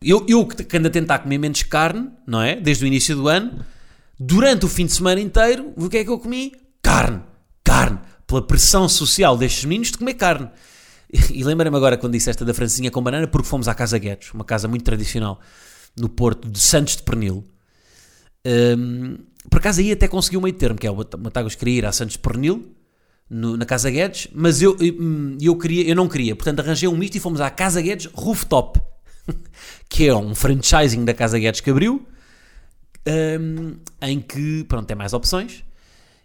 Eu, 0.00 0.24
eu 0.28 0.46
que 0.46 0.76
ando 0.76 0.88
a 0.88 0.90
tentar 0.90 1.20
comer 1.20 1.38
menos 1.38 1.62
carne, 1.62 2.10
não 2.26 2.40
é? 2.40 2.54
Desde 2.54 2.84
o 2.84 2.86
início 2.86 3.16
do 3.16 3.26
ano, 3.26 3.64
durante 4.18 4.64
o 4.64 4.68
fim 4.68 4.86
de 4.86 4.92
semana 4.92 5.20
inteiro, 5.20 5.72
o 5.76 5.88
que 5.88 5.98
é 5.98 6.04
que 6.04 6.10
eu 6.10 6.18
comi? 6.18 6.52
Carne, 6.80 7.22
carne, 7.64 7.98
pela 8.26 8.46
pressão 8.46 8.88
social 8.88 9.36
destes 9.36 9.64
meninos 9.64 9.90
de 9.90 9.98
comer 9.98 10.14
carne. 10.14 10.48
E 11.32 11.42
lembrei-me 11.42 11.76
agora 11.76 11.96
quando 11.96 12.12
disse 12.12 12.28
esta 12.28 12.44
da 12.44 12.52
francinha 12.52 12.90
com 12.90 13.02
banana, 13.02 13.26
porque 13.26 13.48
fomos 13.48 13.66
à 13.66 13.74
Casa 13.74 13.98
Guedes, 13.98 14.32
uma 14.34 14.44
casa 14.44 14.68
muito 14.68 14.84
tradicional 14.84 15.40
no 15.96 16.08
Porto 16.08 16.48
de 16.48 16.60
Santos 16.60 16.96
de 16.96 17.02
Pernil. 17.02 17.44
Um, 18.46 19.18
por 19.50 19.58
acaso 19.58 19.80
aí 19.80 19.92
até 19.92 20.06
consegui 20.06 20.36
um 20.36 20.42
meio 20.42 20.54
termo, 20.54 20.78
que 20.78 20.86
é 20.86 20.90
o 20.90 20.96
Matagas 21.18 21.54
queria 21.54 21.78
ir 21.78 21.86
a 21.86 21.92
Santos 21.92 22.14
de 22.14 22.18
Pernil, 22.18 22.74
no, 23.28 23.56
na 23.56 23.66
Casa 23.66 23.90
Guedes, 23.90 24.28
mas 24.32 24.62
eu, 24.62 24.76
eu, 24.80 24.94
hum, 25.00 25.36
eu, 25.40 25.56
queria, 25.56 25.88
eu 25.88 25.94
não 25.94 26.08
queria, 26.08 26.34
portanto 26.34 26.60
arranjei 26.60 26.88
um 26.88 26.96
misto 26.96 27.16
e 27.16 27.20
fomos 27.20 27.40
à 27.40 27.50
Casa 27.50 27.80
Guedes 27.80 28.06
Rooftop, 28.14 28.80
que 29.88 30.06
é 30.06 30.14
um 30.14 30.34
franchising 30.34 31.04
da 31.04 31.14
Casa 31.14 31.38
Guedes 31.38 31.60
que 31.60 31.70
abriu, 31.70 32.06
hum, 33.06 33.76
em 34.00 34.20
que, 34.20 34.64
pronto, 34.64 34.86
tem 34.86 34.96
mais 34.96 35.12
opções 35.12 35.64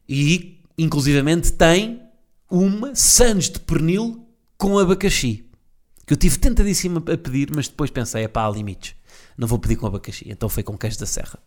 e, 0.07 0.59
inclusivamente, 0.77 1.51
tem 1.53 2.01
uma 2.49 2.93
sandes 2.95 3.49
de 3.49 3.59
pernil 3.59 4.22
com 4.63 4.79
abacaxi. 4.79 5.45
Que 6.07 6.13
eu 6.13 6.17
tive 6.17 6.37
tentadíssimo 6.37 6.99
a 6.99 7.17
pedir, 7.17 7.51
mas 7.53 7.67
depois 7.67 7.89
pensei, 7.89 8.23
é 8.23 8.27
pá, 8.29 8.47
há 8.47 8.49
limites. 8.49 8.95
Não 9.37 9.45
vou 9.45 9.59
pedir 9.59 9.75
com 9.75 9.85
abacaxi. 9.85 10.25
Então 10.29 10.47
foi 10.47 10.63
com 10.63 10.77
queijo 10.77 10.97
da 10.99 11.05
serra. 11.05 11.37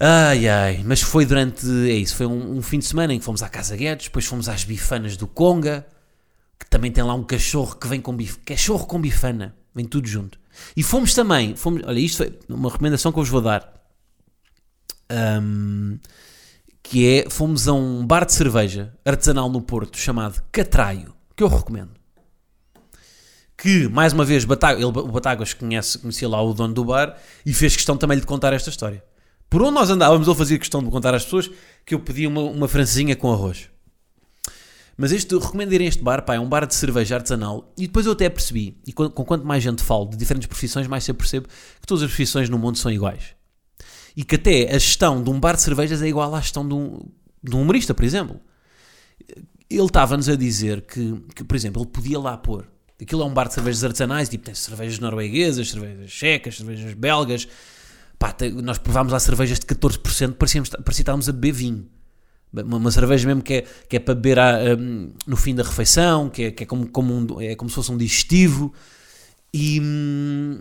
Ai 0.00 0.48
ai, 0.48 0.82
mas 0.84 1.02
foi 1.02 1.24
durante. 1.24 1.64
É 1.88 1.92
isso, 1.92 2.16
foi 2.16 2.26
um, 2.26 2.56
um, 2.56 2.62
fim 2.62 2.80
de 2.80 2.86
semana 2.86 3.14
em 3.14 3.18
que 3.20 3.24
fomos 3.24 3.42
à 3.42 3.48
Casa 3.48 3.76
Guedes, 3.76 4.06
depois 4.06 4.24
fomos 4.24 4.48
às 4.48 4.64
bifanas 4.64 5.16
do 5.16 5.26
Conga, 5.28 5.86
que 6.58 6.68
também 6.68 6.90
tem 6.90 7.04
lá 7.04 7.14
um 7.14 7.22
cachorro 7.22 7.76
que 7.76 7.86
vem 7.86 8.00
com 8.00 8.16
bif, 8.16 8.38
cachorro 8.38 8.86
com 8.86 9.00
bifana, 9.00 9.54
vem 9.74 9.84
tudo 9.84 10.08
junto. 10.08 10.40
E 10.76 10.82
fomos 10.82 11.14
também, 11.14 11.54
fomos, 11.54 11.82
olha, 11.84 12.00
isto 12.00 12.16
foi 12.16 12.38
uma 12.48 12.70
recomendação 12.70 13.12
que 13.12 13.18
eu 13.18 13.22
vos 13.22 13.30
vou 13.30 13.42
dar. 13.42 13.72
Um, 15.12 15.98
que 16.82 17.06
é, 17.06 17.30
fomos 17.30 17.68
a 17.68 17.72
um 17.72 18.04
bar 18.04 18.24
de 18.24 18.32
cerveja 18.32 18.92
artesanal 19.04 19.50
no 19.50 19.60
Porto 19.60 19.98
chamado 19.98 20.42
Catraio, 20.50 21.19
que 21.40 21.44
eu 21.44 21.48
recomendo. 21.48 21.92
Que, 23.56 23.88
mais 23.88 24.12
uma 24.12 24.26
vez, 24.26 24.44
Batagas, 24.44 24.82
ele, 24.82 24.86
o 24.86 25.08
Batagas 25.08 25.54
conhece, 25.54 25.98
conhecia 25.98 26.28
lá 26.28 26.42
o 26.42 26.52
dono 26.52 26.74
do 26.74 26.84
bar 26.84 27.16
e 27.46 27.54
fez 27.54 27.74
questão 27.74 27.96
também 27.96 28.18
de 28.18 28.26
contar 28.26 28.52
esta 28.52 28.68
história. 28.68 29.02
Por 29.48 29.62
onde 29.62 29.72
nós 29.72 29.88
andávamos, 29.88 30.28
ele 30.28 30.36
fazia 30.36 30.58
questão 30.58 30.82
de 30.82 30.90
contar 30.90 31.14
às 31.14 31.24
pessoas 31.24 31.50
que 31.86 31.94
eu 31.94 32.00
pedia 32.00 32.28
uma, 32.28 32.42
uma 32.42 32.68
francesinha 32.68 33.16
com 33.16 33.32
arroz. 33.32 33.70
Mas 34.98 35.12
este, 35.12 35.34
recomendo 35.34 35.72
ir 35.72 35.80
a 35.80 35.84
este 35.84 36.02
bar, 36.02 36.22
pá, 36.26 36.34
é 36.34 36.40
um 36.40 36.46
bar 36.46 36.66
de 36.66 36.74
cerveja 36.74 37.14
artesanal. 37.14 37.72
E 37.74 37.86
depois 37.86 38.04
eu 38.04 38.12
até 38.12 38.28
percebi, 38.28 38.78
e 38.86 38.92
com, 38.92 39.08
com 39.08 39.24
quanto 39.24 39.46
mais 39.46 39.62
gente 39.62 39.82
falo 39.82 40.10
de 40.10 40.18
diferentes 40.18 40.46
profissões, 40.46 40.86
mais 40.86 41.08
eu 41.08 41.14
percebo 41.14 41.48
que 41.48 41.86
todas 41.86 42.02
as 42.02 42.10
profissões 42.10 42.50
no 42.50 42.58
mundo 42.58 42.76
são 42.76 42.90
iguais. 42.90 43.34
E 44.14 44.24
que 44.24 44.34
até 44.34 44.74
a 44.74 44.78
gestão 44.78 45.22
de 45.22 45.30
um 45.30 45.40
bar 45.40 45.56
de 45.56 45.62
cervejas 45.62 46.02
é 46.02 46.06
igual 46.06 46.34
à 46.34 46.40
gestão 46.42 46.68
de 46.68 46.74
um, 46.74 47.00
de 47.42 47.56
um 47.56 47.62
humorista, 47.62 47.94
por 47.94 48.04
exemplo. 48.04 48.38
Ele 49.70 49.84
estava-nos 49.84 50.28
a 50.28 50.34
dizer 50.34 50.82
que, 50.82 51.22
que, 51.34 51.44
por 51.44 51.54
exemplo, 51.54 51.82
ele 51.82 51.90
podia 51.90 52.18
lá 52.18 52.36
pôr. 52.36 52.66
Aquilo 53.00 53.22
é 53.22 53.24
um 53.24 53.32
bar 53.32 53.48
de 53.48 53.54
cervejas 53.54 53.84
artesanais, 53.84 54.28
tipo, 54.28 54.44
tem 54.44 54.54
cervejas 54.54 54.98
norueguesas, 54.98 55.70
cervejas 55.70 56.10
checas, 56.10 56.56
cervejas 56.56 56.92
belgas, 56.92 57.48
Pá, 58.20 58.36
nós 58.62 58.76
provámos 58.76 59.14
lá 59.14 59.18
cervejas 59.18 59.58
de 59.58 59.64
14%, 59.64 60.34
parecíamos, 60.34 60.68
parecia 60.68 60.84
que 60.84 61.00
estávamos 61.00 61.26
a 61.26 61.32
beber 61.32 61.52
vinho. 61.52 61.88
Uma, 62.52 62.76
uma, 62.76 62.90
cerveja 62.90 63.26
mesmo 63.26 63.42
que 63.42 63.54
é, 63.54 63.62
que 63.62 63.96
é 63.96 63.98
para 63.98 64.14
beber 64.14 64.38
a, 64.38 64.76
um, 64.78 65.14
no 65.26 65.38
fim 65.38 65.54
da 65.54 65.62
refeição, 65.62 66.28
que 66.28 66.42
é, 66.42 66.50
que 66.50 66.64
é, 66.64 66.66
como, 66.66 66.86
como 66.86 67.14
um, 67.14 67.40
é 67.40 67.54
como 67.54 67.70
se 67.70 67.76
fosse 67.76 67.90
um 67.90 67.96
digestivo. 67.96 68.74
E 69.54 69.80
hum, 69.80 70.60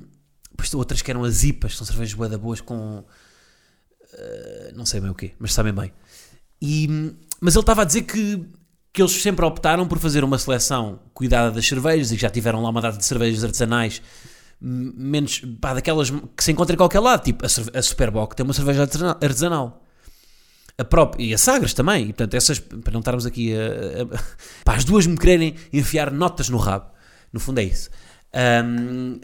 outras 0.74 1.02
que 1.02 1.12
eram 1.12 1.26
as 1.26 1.44
IPAs, 1.44 1.76
são 1.76 1.86
cervejas 1.86 2.14
boas 2.14 2.34
boas 2.38 2.62
com. 2.62 3.00
Uh, 3.00 4.74
não 4.74 4.86
sei 4.86 5.02
bem 5.02 5.10
o 5.10 5.16
quê, 5.16 5.34
mas 5.38 5.54
sabem 5.54 5.74
bem. 5.74 5.92
E, 6.62 6.88
hum, 6.90 7.14
mas 7.42 7.56
ele 7.56 7.62
estava 7.62 7.82
a 7.82 7.86
dizer 7.86 8.04
que, 8.04 8.42
que 8.92 9.02
eles 9.02 9.22
sempre 9.22 9.46
optaram 9.46 9.88
por 9.88 10.00
fazer 10.00 10.24
uma 10.24 10.38
seleção 10.38 11.00
cuidada 11.14 11.52
das 11.52 11.68
cervejas 11.68 12.12
e 12.12 12.16
que 12.16 12.22
já 12.22 12.30
tiveram 12.30 12.62
lá 12.62 12.70
uma 12.70 12.82
data 12.82 12.98
de 12.98 13.06
cervejas 13.06 13.44
artesanais 13.44 14.02
menos 14.62 15.42
pá, 15.62 15.74
daquelas 15.74 16.10
que 16.10 16.44
se 16.44 16.52
encontra 16.52 16.74
em 16.74 16.78
qualquer 16.78 17.00
lado, 17.00 17.24
tipo 17.24 17.46
a, 17.46 17.48
a 17.78 17.82
Superboc 17.82 18.36
tem 18.36 18.44
uma 18.44 18.54
cerveja 18.54 18.82
artesanal. 19.22 19.84
A 20.78 20.86
própria, 20.86 21.24
e 21.24 21.34
a 21.34 21.38
Sagres 21.38 21.74
também, 21.74 22.04
e 22.04 22.08
portanto, 22.08 22.36
essas, 22.36 22.58
para 22.58 22.94
não 22.94 23.00
estarmos 23.00 23.26
aqui 23.26 23.54
a, 23.54 24.04
a, 24.04 24.24
pá, 24.64 24.76
as 24.76 24.86
duas 24.86 25.06
me 25.06 25.18
quererem 25.18 25.56
enfiar 25.74 26.10
notas 26.10 26.48
no 26.48 26.58
rabo, 26.58 26.92
no 27.34 27.40
fundo 27.40 27.60
é 27.60 27.64
isso. 27.64 27.90
Um, 28.64 29.20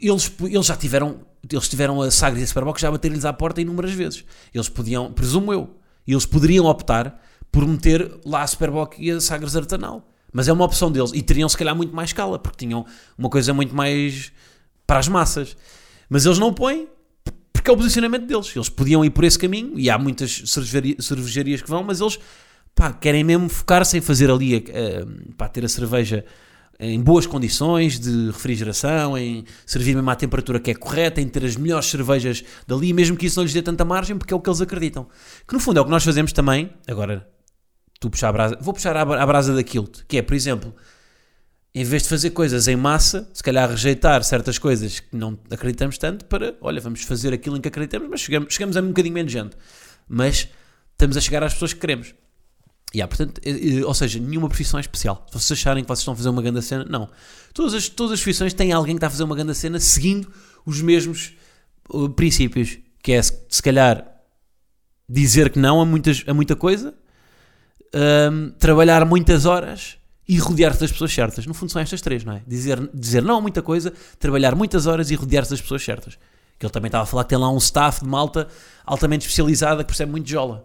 eles, 0.00 0.32
eles 0.40 0.66
já 0.66 0.76
tiveram, 0.76 1.20
eles 1.50 1.68
tiveram 1.68 2.00
a 2.00 2.10
Sagres 2.10 2.40
e 2.40 2.44
a 2.44 2.46
Superboc 2.46 2.80
já 2.80 2.90
bater-lhes 2.90 3.26
à 3.26 3.32
porta 3.32 3.60
inúmeras 3.60 3.92
vezes. 3.92 4.24
Eles 4.54 4.68
podiam, 4.68 5.12
presumo 5.12 5.52
eu, 5.52 5.76
eles 6.06 6.24
poderiam 6.24 6.64
optar 6.66 7.20
por 7.54 7.64
meter 7.68 8.10
lá 8.26 8.42
a 8.42 8.46
Superboc 8.48 8.96
e 8.98 9.12
a 9.12 9.20
Sagres 9.20 9.54
artesanal. 9.54 10.10
Mas 10.32 10.48
é 10.48 10.52
uma 10.52 10.64
opção 10.64 10.90
deles. 10.90 11.12
E 11.14 11.22
teriam 11.22 11.48
se 11.48 11.56
calhar 11.56 11.74
muito 11.76 11.94
mais 11.94 12.08
escala, 12.08 12.36
porque 12.36 12.66
tinham 12.66 12.84
uma 13.16 13.30
coisa 13.30 13.54
muito 13.54 13.72
mais 13.72 14.32
para 14.84 14.98
as 14.98 15.06
massas. 15.06 15.56
Mas 16.10 16.26
eles 16.26 16.40
não 16.40 16.52
põem 16.52 16.88
porque 17.52 17.70
é 17.70 17.72
o 17.72 17.76
posicionamento 17.76 18.26
deles. 18.26 18.50
Eles 18.56 18.68
podiam 18.68 19.04
ir 19.04 19.10
por 19.10 19.22
esse 19.22 19.38
caminho 19.38 19.78
e 19.78 19.88
há 19.88 19.96
muitas 19.96 20.42
cervejarias 20.98 21.62
que 21.62 21.70
vão, 21.70 21.84
mas 21.84 22.00
eles 22.00 22.18
pá, 22.74 22.92
querem 22.92 23.22
mesmo 23.22 23.48
focar-se 23.48 23.96
em 23.96 24.00
fazer 24.00 24.32
ali, 24.32 24.56
uh, 24.56 25.34
pá, 25.38 25.48
ter 25.48 25.64
a 25.64 25.68
cerveja 25.68 26.24
em 26.80 27.00
boas 27.00 27.24
condições 27.24 28.00
de 28.00 28.32
refrigeração, 28.32 29.16
em 29.16 29.44
servir 29.64 29.94
mesmo 29.94 30.10
à 30.10 30.16
temperatura 30.16 30.58
que 30.58 30.72
é 30.72 30.74
correta, 30.74 31.20
em 31.20 31.28
ter 31.28 31.44
as 31.44 31.54
melhores 31.54 31.86
cervejas 31.86 32.42
dali, 32.66 32.92
mesmo 32.92 33.16
que 33.16 33.26
isso 33.26 33.38
não 33.38 33.44
lhes 33.44 33.54
dê 33.54 33.62
tanta 33.62 33.84
margem, 33.84 34.18
porque 34.18 34.34
é 34.34 34.36
o 34.36 34.40
que 34.40 34.50
eles 34.50 34.60
acreditam. 34.60 35.06
Que 35.46 35.54
no 35.54 35.60
fundo 35.60 35.78
é 35.78 35.80
o 35.80 35.84
que 35.84 35.90
nós 35.92 36.02
fazemos 36.02 36.32
também, 36.32 36.68
agora 36.88 37.32
tu 38.04 38.10
puxar 38.10 38.28
a 38.28 38.32
brasa. 38.32 38.58
Vou 38.60 38.74
puxar 38.74 38.96
a 38.96 39.26
brasa 39.26 39.54
daquilo, 39.54 39.88
que 40.06 40.18
é, 40.18 40.22
por 40.22 40.34
exemplo, 40.34 40.74
em 41.74 41.84
vez 41.84 42.02
de 42.02 42.08
fazer 42.08 42.30
coisas 42.30 42.68
em 42.68 42.76
massa, 42.76 43.28
se 43.32 43.42
calhar 43.42 43.68
rejeitar 43.68 44.22
certas 44.22 44.58
coisas 44.58 45.00
que 45.00 45.16
não 45.16 45.38
acreditamos 45.50 45.98
tanto, 45.98 46.24
para, 46.26 46.54
olha, 46.60 46.80
vamos 46.80 47.02
fazer 47.02 47.32
aquilo 47.32 47.56
em 47.56 47.60
que 47.60 47.68
acreditamos, 47.68 48.08
mas 48.08 48.20
chegamos, 48.20 48.52
chegamos 48.52 48.76
a 48.76 48.80
um 48.80 48.88
bocadinho 48.88 49.14
menos 49.14 49.32
gente. 49.32 49.56
Mas 50.06 50.48
estamos 50.92 51.16
a 51.16 51.20
chegar 51.20 51.42
às 51.42 51.54
pessoas 51.54 51.72
que 51.72 51.80
queremos. 51.80 52.14
Yeah, 52.94 53.08
portanto, 53.08 53.40
ou 53.84 53.94
seja, 53.94 54.20
nenhuma 54.20 54.48
profissão 54.48 54.78
é 54.78 54.82
especial. 54.82 55.26
Se 55.26 55.40
vocês 55.40 55.58
acharem 55.58 55.82
que 55.82 55.88
vocês 55.88 56.00
estão 56.00 56.14
a 56.14 56.16
fazer 56.16 56.28
uma 56.28 56.42
grande 56.42 56.62
cena, 56.62 56.84
não. 56.84 57.10
Todas 57.52 57.74
as, 57.74 57.88
todas 57.88 58.12
as 58.12 58.20
profissões 58.20 58.54
têm 58.54 58.70
alguém 58.70 58.94
que 58.94 58.98
está 58.98 59.08
a 59.08 59.10
fazer 59.10 59.24
uma 59.24 59.34
grande 59.34 59.54
cena 59.54 59.80
seguindo 59.80 60.30
os 60.64 60.80
mesmos 60.80 61.32
uh, 61.88 62.08
princípios, 62.10 62.78
que 63.02 63.12
é 63.12 63.20
se 63.20 63.62
calhar 63.62 64.06
dizer 65.08 65.50
que 65.50 65.58
não 65.58 65.80
a, 65.80 65.84
muitas, 65.84 66.22
a 66.26 66.32
muita 66.32 66.54
coisa 66.54 66.94
um, 67.94 68.50
trabalhar 68.50 69.04
muitas 69.04 69.46
horas 69.46 69.96
e 70.28 70.38
rodear-se 70.38 70.80
das 70.80 70.90
pessoas 70.90 71.12
certas. 71.12 71.46
No 71.46 71.54
fundo 71.54 71.70
são 71.70 71.80
estas 71.80 72.00
três, 72.00 72.24
não 72.24 72.32
é? 72.32 72.42
Dizer, 72.46 72.90
dizer 72.92 73.22
não 73.22 73.38
a 73.38 73.40
muita 73.40 73.62
coisa, 73.62 73.92
trabalhar 74.18 74.54
muitas 74.54 74.86
horas 74.86 75.10
e 75.10 75.14
rodear-se 75.14 75.50
das 75.50 75.60
pessoas 75.60 75.82
certas. 75.84 76.18
Que 76.58 76.66
ele 76.66 76.72
também 76.72 76.88
estava 76.88 77.04
a 77.04 77.06
falar 77.06 77.24
que 77.24 77.30
tem 77.30 77.38
lá 77.38 77.50
um 77.50 77.58
staff 77.58 78.00
de 78.00 78.08
malta 78.08 78.48
altamente 78.84 79.26
especializada 79.26 79.82
que 79.82 79.88
percebe 79.88 80.10
muito 80.10 80.28
jola. 80.28 80.64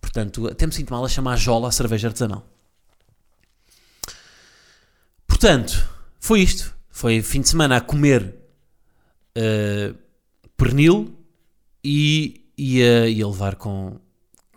Portanto, 0.00 0.48
até 0.48 0.66
me 0.66 0.72
sinto 0.72 0.92
mal 0.92 1.04
a 1.04 1.08
chamar 1.08 1.36
jola 1.36 1.68
a 1.68 1.72
cerveja 1.72 2.08
artesanal. 2.08 2.46
Portanto, 5.26 5.88
foi 6.20 6.40
isto. 6.40 6.74
Foi 6.90 7.20
fim 7.22 7.40
de 7.40 7.48
semana 7.48 7.76
a 7.76 7.80
comer 7.80 8.34
uh, 9.36 9.94
pernil 10.56 11.12
e, 11.82 12.46
e, 12.56 12.82
a, 12.82 13.08
e 13.08 13.20
a 13.20 13.26
levar 13.26 13.56
com, 13.56 13.98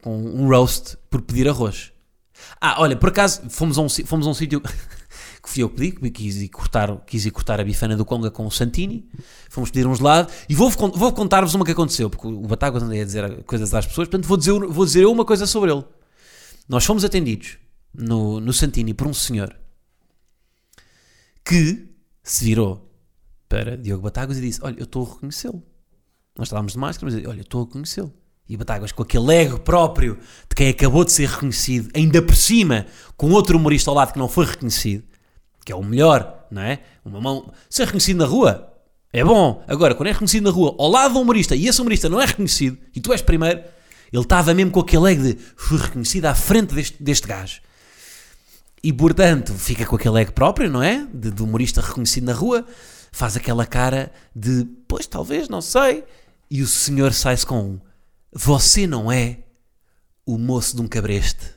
com 0.07 0.17
um 0.17 0.47
roast 0.47 0.97
por 1.09 1.21
pedir 1.21 1.49
arroz. 1.49 1.91
Ah, 2.61 2.81
olha, 2.81 2.95
por 2.95 3.09
acaso 3.09 3.41
fomos 3.49 3.77
a 3.77 3.81
um, 3.81 3.89
fomos 3.89 4.25
a 4.25 4.29
um 4.29 4.33
sítio 4.33 4.61
que 5.43 5.49
fui 5.49 5.63
eu 5.63 5.69
que 5.69 5.75
pedi, 5.75 5.91
que 5.91 6.09
quis 6.11 6.37
ir 6.37 6.47
cortar, 6.47 6.95
quis 7.05 7.25
ir 7.25 7.31
cortar 7.31 7.59
a 7.59 7.63
bifana 7.63 7.97
do 7.97 8.05
Conga 8.05 8.31
com 8.31 8.45
o 8.45 8.51
Santini, 8.51 9.09
fomos 9.49 9.69
pedir 9.69 9.85
um 9.85 9.93
gelado 9.93 10.31
e 10.47 10.55
vou, 10.55 10.69
vou 10.69 11.11
contar-vos 11.11 11.53
uma 11.55 11.65
que 11.65 11.71
aconteceu, 11.71 12.09
porque 12.09 12.25
o 12.25 12.47
Batagas 12.47 12.83
andei 12.83 13.01
a 13.01 13.05
dizer 13.05 13.43
coisas 13.43 13.73
às 13.73 13.85
pessoas, 13.85 14.07
portanto 14.07 14.27
vou 14.27 14.37
dizer, 14.37 14.53
vou 14.53 14.85
dizer 14.85 15.03
eu 15.03 15.11
uma 15.11 15.25
coisa 15.25 15.45
sobre 15.45 15.73
ele. 15.73 15.83
Nós 16.69 16.85
fomos 16.85 17.03
atendidos 17.03 17.57
no, 17.93 18.39
no 18.39 18.53
Santini 18.53 18.93
por 18.93 19.07
um 19.07 19.13
senhor 19.13 19.53
que 21.43 21.89
se 22.23 22.45
virou 22.45 22.89
para 23.49 23.75
Diogo 23.75 24.03
Batagas 24.03 24.37
e 24.37 24.41
disse: 24.41 24.59
Olha, 24.63 24.77
eu 24.77 24.85
estou 24.85 25.05
a 25.05 25.09
reconhecê-lo. 25.13 25.61
Nós 26.37 26.47
estávamos 26.47 26.73
de 26.73 26.79
máscara, 26.79 27.11
mas 27.11 27.25
olha, 27.25 27.39
eu 27.39 27.41
estou 27.41 27.63
a 27.63 27.65
reconhecê-lo 27.65 28.13
e 28.49 28.55
Batáguas 28.55 28.91
com 28.91 29.03
aquele 29.03 29.33
ego 29.33 29.59
próprio 29.59 30.17
de 30.49 30.55
quem 30.55 30.69
acabou 30.69 31.03
de 31.03 31.11
ser 31.11 31.27
reconhecido, 31.27 31.89
ainda 31.93 32.21
por 32.21 32.35
cima 32.35 32.85
com 33.15 33.31
outro 33.31 33.57
humorista 33.57 33.89
ao 33.91 33.95
lado 33.95 34.13
que 34.13 34.19
não 34.19 34.29
foi 34.29 34.45
reconhecido, 34.45 35.03
que 35.65 35.71
é 35.71 35.75
o 35.75 35.83
melhor, 35.83 36.45
não 36.49 36.61
é? 36.61 36.79
Uma 37.03 37.19
mão. 37.19 37.51
Ser 37.69 37.85
reconhecido 37.85 38.17
na 38.17 38.25
rua 38.25 38.73
é 39.11 39.23
bom. 39.23 39.63
Agora, 39.67 39.93
quando 39.95 40.07
é 40.07 40.11
reconhecido 40.11 40.43
na 40.43 40.49
rua 40.49 40.75
ao 40.79 40.89
lado 40.89 41.11
de 41.11 41.17
um 41.17 41.21
humorista 41.21 41.55
e 41.55 41.67
esse 41.67 41.81
humorista 41.81 42.07
não 42.07 42.21
é 42.21 42.25
reconhecido 42.25 42.77
e 42.95 43.01
tu 43.01 43.11
és 43.11 43.21
primeiro, 43.21 43.61
ele 44.11 44.23
estava 44.23 44.53
mesmo 44.53 44.71
com 44.71 44.79
aquele 44.79 45.11
ego 45.11 45.23
de 45.23 45.37
fui 45.55 45.77
reconhecido 45.77 46.25
à 46.25 46.35
frente 46.35 46.73
deste, 46.73 47.01
deste 47.03 47.27
gajo. 47.27 47.61
E 48.81 48.93
portanto, 48.93 49.53
fica 49.53 49.85
com 49.85 49.95
aquele 49.95 50.21
ego 50.21 50.31
próprio, 50.31 50.69
não 50.69 50.81
é? 50.81 51.05
De, 51.13 51.31
de 51.31 51.41
humorista 51.43 51.81
reconhecido 51.81 52.25
na 52.25 52.33
rua, 52.33 52.65
faz 53.11 53.35
aquela 53.35 53.65
cara 53.65 54.11
de 54.33 54.65
pois 54.87 55.05
talvez, 55.05 55.49
não 55.49 55.59
sei. 55.59 56.05
E 56.49 56.61
o 56.61 56.67
senhor 56.67 57.11
sai-se 57.11 57.45
com 57.45 57.59
um 57.59 57.79
você 58.37 58.85
não 58.85 59.11
é 59.11 59.39
o 60.23 60.37
moço 60.37 60.75
de 60.75 60.81
um 60.83 60.87
cabreste. 60.87 61.55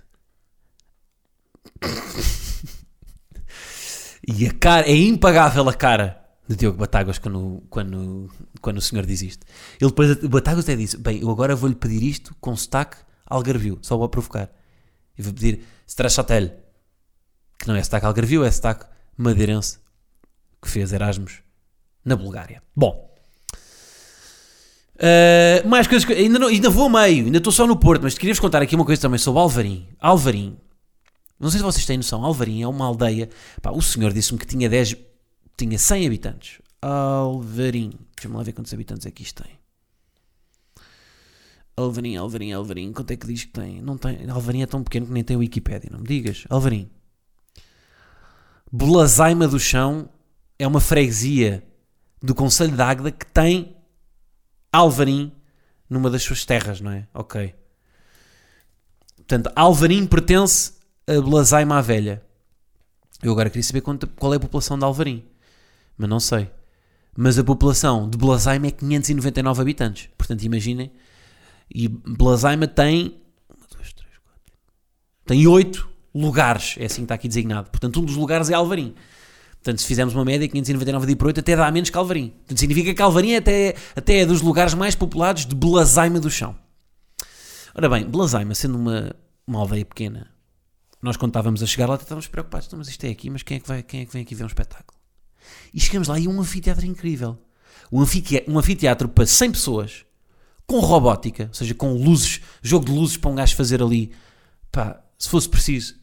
e 4.27 4.47
a 4.47 4.55
cara, 4.55 4.89
é 4.89 4.97
impagável 4.97 5.69
a 5.69 5.75
cara 5.75 6.25
de 6.49 6.57
Diogo 6.57 6.79
Batáguas 6.79 7.19
quando, 7.19 7.63
quando, 7.69 8.31
quando 8.63 8.79
o 8.79 8.81
senhor 8.81 9.05
diz 9.05 9.21
isto. 9.21 9.47
Ele 9.79 9.91
depois, 9.91 10.17
Batáguas 10.25 10.65
até 10.65 10.75
disse: 10.75 10.97
Bem, 10.97 11.21
eu 11.21 11.29
agora 11.31 11.55
vou-lhe 11.55 11.75
pedir 11.75 12.03
isto 12.03 12.35
com 12.41 12.57
sotaque 12.57 12.97
algarvio, 13.27 13.79
só 13.83 13.99
vou 13.99 14.09
provocar. 14.09 14.51
E 15.19 15.23
vou 15.23 15.35
pedir 15.35 15.63
Strashotel, 15.87 16.49
que 17.59 17.69
não 17.69 17.77
é 17.77 17.83
sotaque 17.83 18.07
algarvio, 18.07 18.43
é 18.43 18.51
sotaque 18.51 18.87
madeirense, 19.19 19.79
que 20.63 20.69
fez 20.71 20.95
Erasmus 20.95 21.43
na 22.03 22.17
Bulgária. 22.17 22.63
Bom, 22.75 23.10
Uh, 25.01 25.67
mais 25.67 25.87
coisas 25.87 26.05
que. 26.05 26.13
Ainda, 26.13 26.39
não, 26.39 26.49
ainda 26.49 26.69
vou 26.69 26.87
a 26.87 27.07
meio, 27.07 27.25
ainda 27.25 27.39
estou 27.39 27.53
só 27.53 27.67
no 27.67 27.75
Porto, 27.75 28.03
mas 28.03 28.19
queria-vos 28.19 28.39
contar 28.39 28.61
aqui 28.61 28.77
uma 28.77 28.85
coisa 28.85 29.01
também 29.01 29.19
sobre 29.19 29.41
Alvarim. 29.41 29.89
Alvarim. 29.99 30.59
Não 31.39 31.51
sei 31.51 31.59
se 31.59 31.65
vocês 31.65 31.87
têm 31.87 31.97
noção, 31.97 32.23
Alvarim 32.23 32.61
é 32.61 32.69
uma 32.69 32.85
aldeia. 32.85 33.31
Pá, 33.63 33.71
o 33.71 33.81
senhor 33.81 34.13
disse-me 34.13 34.39
que 34.39 34.47
tinha 34.47 34.69
10. 34.69 34.95
tinha 35.57 35.79
100 35.79 36.07
habitantes. 36.07 36.61
Alvarim. 36.83 37.93
Deixa-me 38.15 38.37
lá 38.37 38.43
ver 38.43 38.53
quantos 38.53 38.75
habitantes 38.75 39.07
é 39.07 39.11
que 39.11 39.23
isto 39.23 39.43
tem. 39.43 39.59
Alvarim, 41.75 42.17
Alvarim, 42.17 42.53
Alvarim. 42.53 42.93
Quanto 42.93 43.11
é 43.13 43.17
que 43.17 43.27
diz 43.27 43.45
que 43.45 43.53
tem? 43.53 43.81
Não 43.81 43.97
tem. 43.97 44.29
Alvarim 44.29 44.61
é 44.61 44.67
tão 44.67 44.83
pequeno 44.83 45.07
que 45.07 45.13
nem 45.13 45.25
tem 45.25 45.39
Wikipédia, 45.39 45.89
não 45.91 46.01
me 46.01 46.07
digas. 46.07 46.45
Alvarim. 46.51 46.91
Belazaima 48.71 49.49
do 49.49 49.59
Chão 49.59 50.11
é 50.59 50.67
uma 50.67 50.81
freguesia 50.81 51.67
do 52.23 52.35
Conselho 52.35 52.77
de 52.77 52.83
Águeda 52.83 53.11
que 53.11 53.25
tem 53.25 53.75
Alvarim 54.73 55.33
numa 55.89 56.09
das 56.09 56.23
suas 56.23 56.45
terras, 56.45 56.81
não 56.81 56.93
é? 56.93 57.07
Ok. 57.13 57.55
Portanto, 59.17 59.51
Alvarim 59.55 60.07
pertence 60.07 60.75
a 61.07 61.21
Belazaima 61.21 61.79
à 61.79 61.81
Velha. 61.81 62.23
Eu 63.23 63.33
agora 63.33 63.51
queria 63.51 63.63
saber 63.63 63.81
qual 63.81 64.33
é 64.33 64.37
a 64.37 64.41
população 64.41 64.79
de 64.79 64.85
Alvarim, 64.85 65.25
mas 65.97 66.09
não 66.09 66.21
sei. 66.21 66.51
Mas 67.17 67.39
a 67.39 67.45
população 67.45 68.09
de 68.09 68.17
Belazaima 68.17 68.69
é 68.69 68.71
599 68.71 69.61
habitantes. 69.61 70.09
Portanto, 70.17 70.43
imaginem. 70.43 70.93
E 71.73 71.89
Belazaima 71.89 72.67
tem. 72.67 73.21
1, 73.51 73.77
2, 73.77 73.93
3, 73.93 74.19
4. 74.25 74.41
Tem 75.27 75.47
8 75.47 75.89
lugares. 76.15 76.77
É 76.79 76.87
assim 76.87 76.97
que 76.97 77.03
está 77.03 77.15
aqui 77.17 77.29
designado. 77.29 77.69
Portanto, 77.71 78.01
um 78.01 78.05
dos 78.05 78.17
lugares 78.17 78.49
é 78.49 78.55
Alvarim. 78.55 78.95
Portanto, 79.63 79.81
se 79.83 79.87
fizermos 79.87 80.15
uma 80.15 80.25
média, 80.25 80.49
599 80.49 81.07
de 81.07 81.17
por 81.17 81.27
8 81.27 81.41
até 81.41 81.55
dá 81.55 81.71
menos 81.71 81.91
que 81.91 81.99
Alvarim. 81.99 82.31
Portanto, 82.31 82.59
significa 82.59 82.95
que 82.95 83.03
Alvarim 83.03 83.33
é 83.33 83.37
até, 83.37 83.75
até 83.95 84.21
é 84.21 84.27
dos 84.27 84.41
lugares 84.41 84.73
mais 84.73 84.95
populados 84.95 85.45
de 85.45 85.55
Belazaima 85.55 86.19
do 86.19 86.31
chão. 86.31 86.57
Ora 87.75 87.89
bem, 87.89 88.09
Belazaima, 88.09 88.55
sendo 88.55 88.79
uma, 88.79 89.15
uma 89.47 89.61
aldeia 89.61 89.85
pequena, 89.85 90.31
nós 91.03 91.17
quando 91.19 91.31
estávamos 91.31 91.63
a 91.63 91.67
chegar 91.67 91.89
lá 91.89 91.97
estávamos 91.97 92.27
preocupados. 92.27 92.67
Então, 92.67 92.79
mas 92.79 92.89
isto 92.89 93.05
é 93.05 93.11
aqui, 93.11 93.29
mas 93.29 93.43
quem 93.43 93.59
é, 93.59 93.61
que 93.61 93.69
vai, 93.69 93.83
quem 93.83 94.01
é 94.01 94.07
que 94.07 94.13
vem 94.13 94.23
aqui 94.23 94.35
ver 94.35 94.45
um 94.45 94.49
espetáculo? 94.49 94.99
E 95.75 95.79
chegamos 95.79 96.09
lá 96.09 96.19
e 96.19 96.27
um 96.27 96.41
anfiteatro 96.41 96.87
incrível. 96.87 97.39
Um 97.93 98.01
anfiteatro, 98.01 98.53
um 98.53 98.59
anfiteatro 98.59 99.09
para 99.11 99.27
100 99.27 99.53
pessoas, 99.53 100.07
com 100.67 100.79
robótica, 100.81 101.49
ou 101.49 101.55
seja, 101.55 101.75
com 101.75 101.93
luzes, 101.93 102.41
jogo 102.63 102.87
de 102.87 102.93
luzes 102.93 103.17
para 103.19 103.31
um 103.31 103.35
gajo 103.35 103.55
fazer 103.57 103.83
ali. 103.83 104.13
Pá, 104.73 105.03
se 105.19 105.29
fosse 105.29 105.49
preciso, 105.49 105.97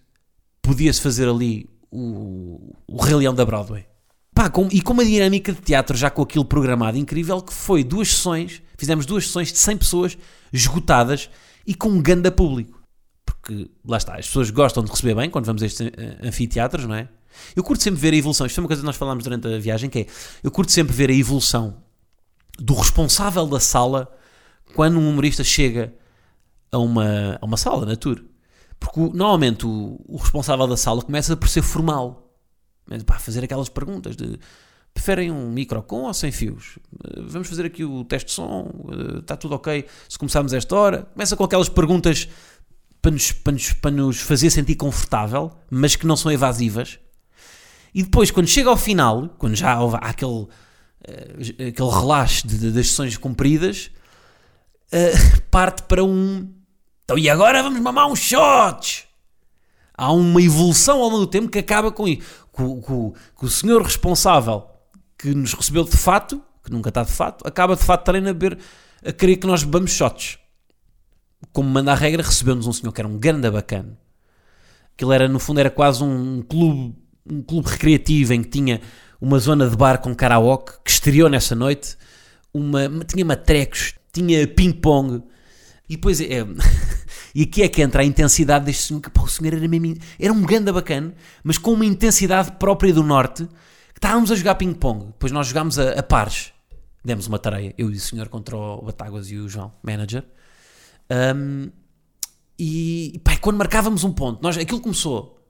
podia-se 0.61 1.01
fazer 1.01 1.27
ali 1.27 1.69
o, 1.91 2.75
o 2.87 3.01
Rei 3.01 3.15
Leão 3.15 3.33
da 3.33 3.45
Broadway. 3.45 3.85
Pá, 4.33 4.49
com, 4.49 4.67
e 4.71 4.81
com 4.81 4.93
uma 4.93 5.03
dinâmica 5.03 5.51
de 5.51 5.61
teatro 5.61 5.97
já 5.97 6.09
com 6.09 6.21
aquilo 6.21 6.45
programado 6.45 6.97
incrível, 6.97 7.41
que 7.41 7.53
foi 7.53 7.83
duas 7.83 8.09
sessões, 8.09 8.61
fizemos 8.77 9.05
duas 9.05 9.25
sessões 9.25 9.51
de 9.51 9.57
100 9.57 9.77
pessoas 9.77 10.17
esgotadas 10.53 11.29
e 11.65 11.73
com 11.73 11.89
um 11.89 12.01
ganda 12.01 12.31
público. 12.31 12.79
Porque, 13.25 13.69
lá 13.85 13.97
está, 13.97 14.15
as 14.15 14.27
pessoas 14.27 14.49
gostam 14.51 14.83
de 14.83 14.91
receber 14.91 15.15
bem 15.15 15.29
quando 15.29 15.45
vamos 15.45 15.63
a 15.63 15.65
estes 15.65 15.87
eh, 15.87 16.17
anfiteatros, 16.21 16.85
não 16.85 16.95
é? 16.95 17.09
Eu 17.55 17.63
curto 17.63 17.83
sempre 17.83 17.99
ver 17.99 18.13
a 18.13 18.17
evolução, 18.17 18.45
isto 18.45 18.55
foi 18.55 18.63
uma 18.63 18.67
coisa 18.67 18.81
que 18.81 18.85
nós 18.85 18.95
falámos 18.95 19.23
durante 19.23 19.47
a 19.47 19.59
viagem, 19.59 19.89
que 19.89 19.99
é, 19.99 20.07
eu 20.43 20.51
curto 20.51 20.71
sempre 20.71 20.93
ver 20.93 21.09
a 21.09 21.13
evolução 21.13 21.81
do 22.59 22.73
responsável 22.73 23.45
da 23.45 23.59
sala 23.59 24.11
quando 24.75 24.99
um 24.99 25.09
humorista 25.09 25.43
chega 25.43 25.93
a 26.71 26.77
uma, 26.77 27.37
a 27.41 27.45
uma 27.45 27.57
sala 27.57 27.85
na 27.85 27.95
tour. 27.95 28.23
Porque 28.79 28.99
normalmente 28.99 29.65
o, 29.65 29.99
o, 30.07 30.17
responsável 30.17 30.67
da 30.67 30.77
sala 30.77 31.01
começa 31.01 31.35
por 31.35 31.49
ser 31.49 31.61
formal. 31.61 32.23
Pá, 33.05 33.19
fazer 33.19 33.43
aquelas 33.43 33.69
perguntas 33.69 34.15
de 34.15 34.39
preferem 34.93 35.31
um 35.31 35.51
micro 35.51 35.81
com 35.83 36.03
ou 36.03 36.13
sem 36.13 36.31
fios? 36.31 36.79
Eh, 37.03 37.21
vamos 37.27 37.47
fazer 37.47 37.65
aqui 37.65 37.83
o 37.83 38.03
teste 38.03 38.27
de 38.27 38.33
som, 38.33 38.71
eh, 38.89 39.19
está 39.19 39.37
tudo 39.37 39.55
ok 39.55 39.85
se 40.09 40.17
começarmos 40.17 40.53
esta 40.53 40.75
hora? 40.75 41.07
Começa 41.13 41.35
com 41.35 41.43
aquelas 41.43 41.69
perguntas 41.69 42.27
para 43.01 43.11
nos, 43.11 43.31
para 43.31 43.53
nos, 43.53 43.73
para 43.73 43.91
nos 43.91 44.19
fazer 44.19 44.49
sentir 44.49 44.75
confortável, 44.75 45.51
mas 45.69 45.95
que 45.95 46.07
não 46.07 46.15
são 46.15 46.31
evasivas. 46.31 46.99
E 47.93 48.03
depois, 48.03 48.31
quando 48.31 48.47
chega 48.47 48.69
ao 48.69 48.77
final, 48.77 49.29
quando 49.37 49.55
já 49.55 49.73
há 49.73 49.97
aquele, 50.09 50.31
uh, 50.31 50.49
aquele 51.67 51.89
relaxe 51.89 52.45
das 52.45 52.87
sessões 52.87 53.17
cumpridas, 53.17 53.91
uh, 54.91 55.41
parte 55.49 55.83
para 55.83 56.03
um 56.03 56.56
então, 57.07 57.17
e 57.17 57.29
agora 57.29 57.63
vamos 57.63 57.79
mamar 57.79 58.11
uns 58.11 58.19
shots. 58.19 59.05
Há 59.93 60.11
uma 60.11 60.41
evolução 60.41 61.01
ao 61.01 61.07
longo 61.07 61.19
do 61.19 61.27
tempo 61.27 61.47
que 61.47 61.57
acaba 61.57 61.89
com. 61.89 62.03
Com, 62.51 62.81
com, 62.81 63.13
com 63.33 63.45
o 63.45 63.49
senhor 63.49 63.81
responsável 63.81 64.67
que 65.17 65.33
nos 65.33 65.53
recebeu 65.53 65.85
de 65.85 65.95
fato, 65.95 66.43
que 66.61 66.69
nunca 66.69 66.89
está 66.89 67.03
de 67.03 67.11
fato, 67.11 67.47
acaba 67.47 67.77
de 67.77 67.83
fato 67.83 68.03
também 68.03 68.21
a, 68.23 68.33
beber, 68.33 68.57
a 69.05 69.13
querer 69.13 69.37
que 69.37 69.47
nós 69.47 69.63
bebamos 69.63 69.91
shots. 69.91 70.37
Como 71.53 71.69
manda 71.69 71.93
a 71.93 71.95
regra, 71.95 72.21
recebeu-nos 72.23 72.67
um 72.67 72.73
senhor 72.73 72.91
que 72.91 72.99
era 72.99 73.07
um 73.07 73.17
ganda 73.17 73.49
bacana. 73.49 73.97
Aquilo 74.93 75.13
era, 75.13 75.29
no 75.29 75.39
fundo, 75.39 75.61
era 75.61 75.69
quase 75.69 76.03
um 76.03 76.41
clube, 76.41 76.93
um 77.31 77.41
clube 77.41 77.69
recreativo 77.69 78.33
em 78.33 78.43
que 78.43 78.49
tinha 78.49 78.81
uma 79.21 79.39
zona 79.39 79.69
de 79.69 79.77
bar 79.77 79.99
com 79.99 80.13
karaoke 80.13 80.73
que 80.83 80.91
estreou 80.91 81.29
nessa 81.29 81.55
noite. 81.55 81.95
Uma, 82.53 82.89
tinha 83.05 83.23
matrecos, 83.23 83.93
tinha 84.11 84.45
ping-pong 84.45 85.23
e 85.89 85.95
depois 85.95 86.19
é. 86.19 86.45
e 87.33 87.43
aqui 87.43 87.63
é 87.63 87.69
que 87.69 87.81
entra 87.81 88.01
a 88.01 88.05
intensidade 88.05 88.65
deste 88.65 88.83
senhor, 88.83 89.01
que 89.01 89.09
pá, 89.09 89.21
o 89.21 89.27
senhor 89.27 89.53
era 89.53 89.67
mesmo. 89.67 89.95
Era 90.19 90.33
um 90.33 90.41
ganda 90.41 90.73
bacana, 90.73 91.13
mas 91.43 91.57
com 91.57 91.73
uma 91.73 91.85
intensidade 91.85 92.51
própria 92.53 92.93
do 92.93 93.03
norte, 93.03 93.45
que 93.45 93.99
estávamos 93.99 94.31
a 94.31 94.35
jogar 94.35 94.55
ping-pong. 94.55 95.07
Depois 95.07 95.31
nós 95.31 95.47
jogámos 95.47 95.79
a, 95.79 95.91
a 95.91 96.03
pares. 96.03 96.51
Demos 97.03 97.27
uma 97.27 97.39
tareia, 97.39 97.73
eu 97.77 97.89
e 97.89 97.95
o 97.95 97.99
senhor 97.99 98.27
contra 98.27 98.57
o 98.57 98.81
Batáguas 98.81 99.31
e 99.31 99.37
o 99.37 99.47
João, 99.47 99.71
manager. 99.81 100.25
Um, 101.09 101.69
e 102.59 103.21
pá, 103.23 103.37
quando 103.37 103.57
marcávamos 103.57 104.03
um 104.03 104.11
ponto, 104.11 104.41
nós, 104.41 104.57
aquilo 104.57 104.81
começou. 104.81 105.41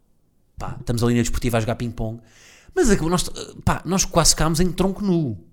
Pá, 0.57 0.77
estamos 0.79 1.03
ali 1.03 1.15
na 1.15 1.21
desportiva 1.21 1.57
a 1.57 1.61
jogar 1.61 1.75
ping-pong. 1.75 2.21
Mas 2.75 2.89
nós, 3.01 3.29
pá, 3.65 3.81
nós 3.85 4.05
quase 4.05 4.31
ficámos 4.31 4.59
em 4.59 4.71
tronco 4.71 5.03
nu. 5.03 5.46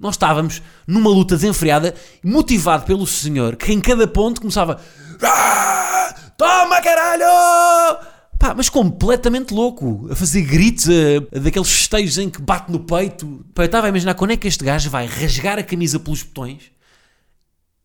Nós 0.00 0.14
estávamos 0.14 0.62
numa 0.86 1.10
luta 1.10 1.36
desenfreada, 1.36 1.94
motivado 2.24 2.84
pelo 2.86 3.06
senhor, 3.06 3.54
que 3.56 3.72
em 3.72 3.80
cada 3.80 4.08
ponto 4.08 4.40
começava. 4.40 4.80
Ah, 5.22 6.14
toma 6.38 6.80
caralho! 6.80 8.00
Pá, 8.38 8.54
mas 8.56 8.70
completamente 8.70 9.52
louco, 9.52 10.08
a 10.10 10.16
fazer 10.16 10.40
gritos, 10.40 10.88
a, 10.88 11.36
a 11.36 11.40
daqueles 11.40 11.70
festejos 11.70 12.16
em 12.16 12.30
que 12.30 12.40
bate 12.40 12.72
no 12.72 12.80
peito. 12.80 13.44
Pá, 13.54 13.64
eu 13.64 13.66
estava 13.66 13.86
a 13.86 13.90
imaginar 13.90 14.14
quando 14.14 14.30
é 14.30 14.36
que 14.38 14.48
este 14.48 14.64
gajo 14.64 14.88
vai 14.88 15.04
rasgar 15.04 15.58
a 15.58 15.62
camisa 15.62 16.00
pelos 16.00 16.22
botões 16.22 16.72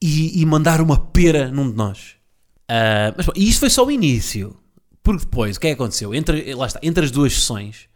e, 0.02 0.42
e 0.42 0.46
mandar 0.46 0.80
uma 0.80 0.98
pera 0.98 1.50
num 1.52 1.70
de 1.70 1.76
nós. 1.76 2.16
Uh, 2.72 3.12
mas, 3.18 3.28
e 3.36 3.50
isto 3.50 3.60
foi 3.60 3.70
só 3.70 3.86
o 3.86 3.92
início. 3.92 4.56
Porque 5.04 5.26
depois, 5.26 5.58
o 5.58 5.60
que 5.60 5.68
é 5.68 5.70
que 5.72 5.76
aconteceu? 5.76 6.16
Entre, 6.16 6.54
lá 6.56 6.68
está, 6.68 6.80
entre 6.82 7.04
as 7.04 7.12
duas 7.12 7.34
sessões, 7.34 7.90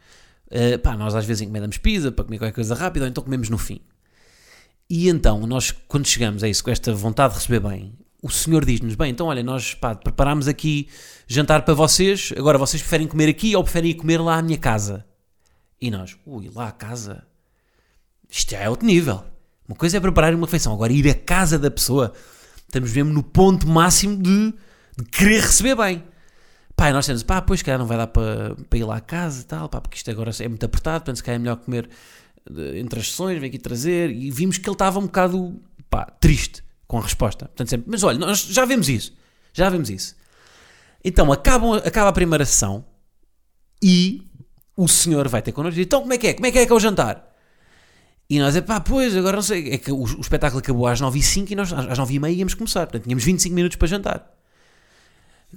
uh, 0.51 0.77
pá, 0.79 0.97
nós 0.97 1.15
às 1.15 1.23
vezes 1.23 1.41
encomendamos 1.41 1.77
pizza 1.77 2.11
para 2.11 2.25
comer 2.25 2.39
qualquer 2.39 2.55
coisa 2.55 2.75
rápida, 2.75 3.05
ou 3.05 3.09
então 3.09 3.23
comemos 3.23 3.49
no 3.49 3.57
fim. 3.57 3.79
E 4.89 5.07
então, 5.07 5.45
nós, 5.45 5.71
quando 5.87 6.07
chegamos 6.07 6.43
a 6.43 6.49
isso, 6.49 6.63
com 6.63 6.71
esta 6.71 6.91
vontade 6.93 7.33
de 7.33 7.39
receber 7.39 7.59
bem, 7.59 7.93
o 8.23 8.29
senhor 8.29 8.65
diz-nos: 8.65 8.95
Bem, 8.95 9.11
então 9.11 9.27
olha, 9.27 9.43
nós 9.43 9.75
pá, 9.75 9.93
preparámos 9.93 10.47
aqui 10.47 10.89
jantar 11.27 11.63
para 11.63 11.73
vocês, 11.73 12.33
agora 12.35 12.57
vocês 12.57 12.81
preferem 12.81 13.07
comer 13.07 13.29
aqui 13.29 13.55
ou 13.55 13.63
preferem 13.63 13.91
ir 13.91 13.95
comer 13.95 14.19
lá 14.19 14.37
à 14.37 14.41
minha 14.41 14.57
casa? 14.57 15.05
E 15.79 15.91
nós: 15.91 16.17
Ui, 16.25 16.49
lá 16.53 16.69
à 16.69 16.71
casa? 16.71 17.23
Isto 18.27 18.51
já 18.51 18.59
é 18.59 18.69
outro 18.69 18.85
nível. 18.85 19.23
Uma 19.67 19.75
coisa 19.75 19.97
é 19.97 19.99
preparar 19.99 20.33
uma 20.33 20.47
refeição, 20.47 20.73
agora 20.73 20.91
ir 20.91 21.07
à 21.07 21.13
casa 21.13 21.59
da 21.59 21.69
pessoa, 21.69 22.11
estamos 22.65 22.91
mesmo 22.91 23.13
no 23.13 23.21
ponto 23.21 23.67
máximo 23.67 24.17
de, 24.17 24.53
de 24.97 25.05
querer 25.11 25.41
receber 25.41 25.75
bem. 25.75 26.03
Pá, 26.75 26.91
nós 26.91 27.05
temos, 27.05 27.21
pá, 27.21 27.39
pois, 27.41 27.61
cara, 27.61 27.77
não 27.77 27.85
vai 27.85 27.97
dar 27.97 28.07
para, 28.07 28.55
para 28.67 28.79
ir 28.79 28.83
lá 28.83 28.97
à 28.97 29.01
casa 29.01 29.41
e 29.41 29.43
tal, 29.43 29.69
pá, 29.69 29.79
porque 29.79 29.97
isto 29.97 30.09
agora 30.09 30.31
é 30.39 30.47
muito 30.47 30.65
apertado, 30.65 31.01
portanto, 31.01 31.17
se 31.17 31.23
calhar 31.23 31.35
é 31.35 31.39
melhor 31.39 31.57
comer 31.57 31.87
entre 32.75 32.99
as 32.99 33.09
sessões, 33.09 33.39
vem 33.39 33.49
aqui 33.49 33.59
trazer, 33.59 34.09
e 34.11 34.31
vimos 34.31 34.57
que 34.57 34.67
ele 34.67 34.75
estava 34.75 34.99
um 34.99 35.03
bocado 35.03 35.59
pá, 35.89 36.05
triste 36.05 36.63
com 36.87 36.97
a 36.97 37.01
resposta. 37.01 37.45
Portanto, 37.45 37.69
sempre, 37.69 37.89
mas 37.89 38.03
olha, 38.03 38.17
nós 38.17 38.41
já 38.41 38.65
vemos 38.65 38.89
isso, 38.89 39.13
já 39.53 39.69
vemos 39.69 39.89
isso. 39.89 40.15
Então 41.03 41.31
acabam, 41.31 41.73
acaba 41.75 42.09
a 42.09 42.13
primeira 42.13 42.45
sessão 42.45 42.85
e 43.81 44.27
o 44.75 44.87
senhor 44.87 45.27
vai 45.27 45.41
ter 45.41 45.51
connosco 45.51 45.75
e 45.75 45.83
diz, 45.83 45.85
então 45.85 46.01
como 46.01 46.13
é 46.13 46.17
que 46.17 46.27
é? 46.27 46.33
Como 46.33 46.45
é 46.45 46.51
que 46.51 46.59
é 46.59 46.65
que 46.65 46.71
é 46.71 46.75
o 46.75 46.79
jantar? 46.79 47.27
E 48.29 48.39
nós 48.39 48.55
é 48.55 48.61
pá, 48.61 48.79
pois, 48.79 49.15
agora 49.15 49.37
não 49.37 49.43
sei, 49.43 49.71
é 49.71 49.77
que 49.77 49.91
o, 49.91 50.01
o 50.01 50.21
espetáculo 50.21 50.59
acabou 50.59 50.87
às 50.87 51.01
9h05 51.01 51.51
e 51.51 51.55
nós 51.55 51.73
às 51.73 51.99
9h30 51.99 52.33
íamos 52.35 52.53
começar, 52.53 52.85
portanto 52.85 53.03
tínhamos 53.03 53.23
25 53.23 53.55
minutos 53.55 53.75
para 53.75 53.87
jantar 53.87 54.38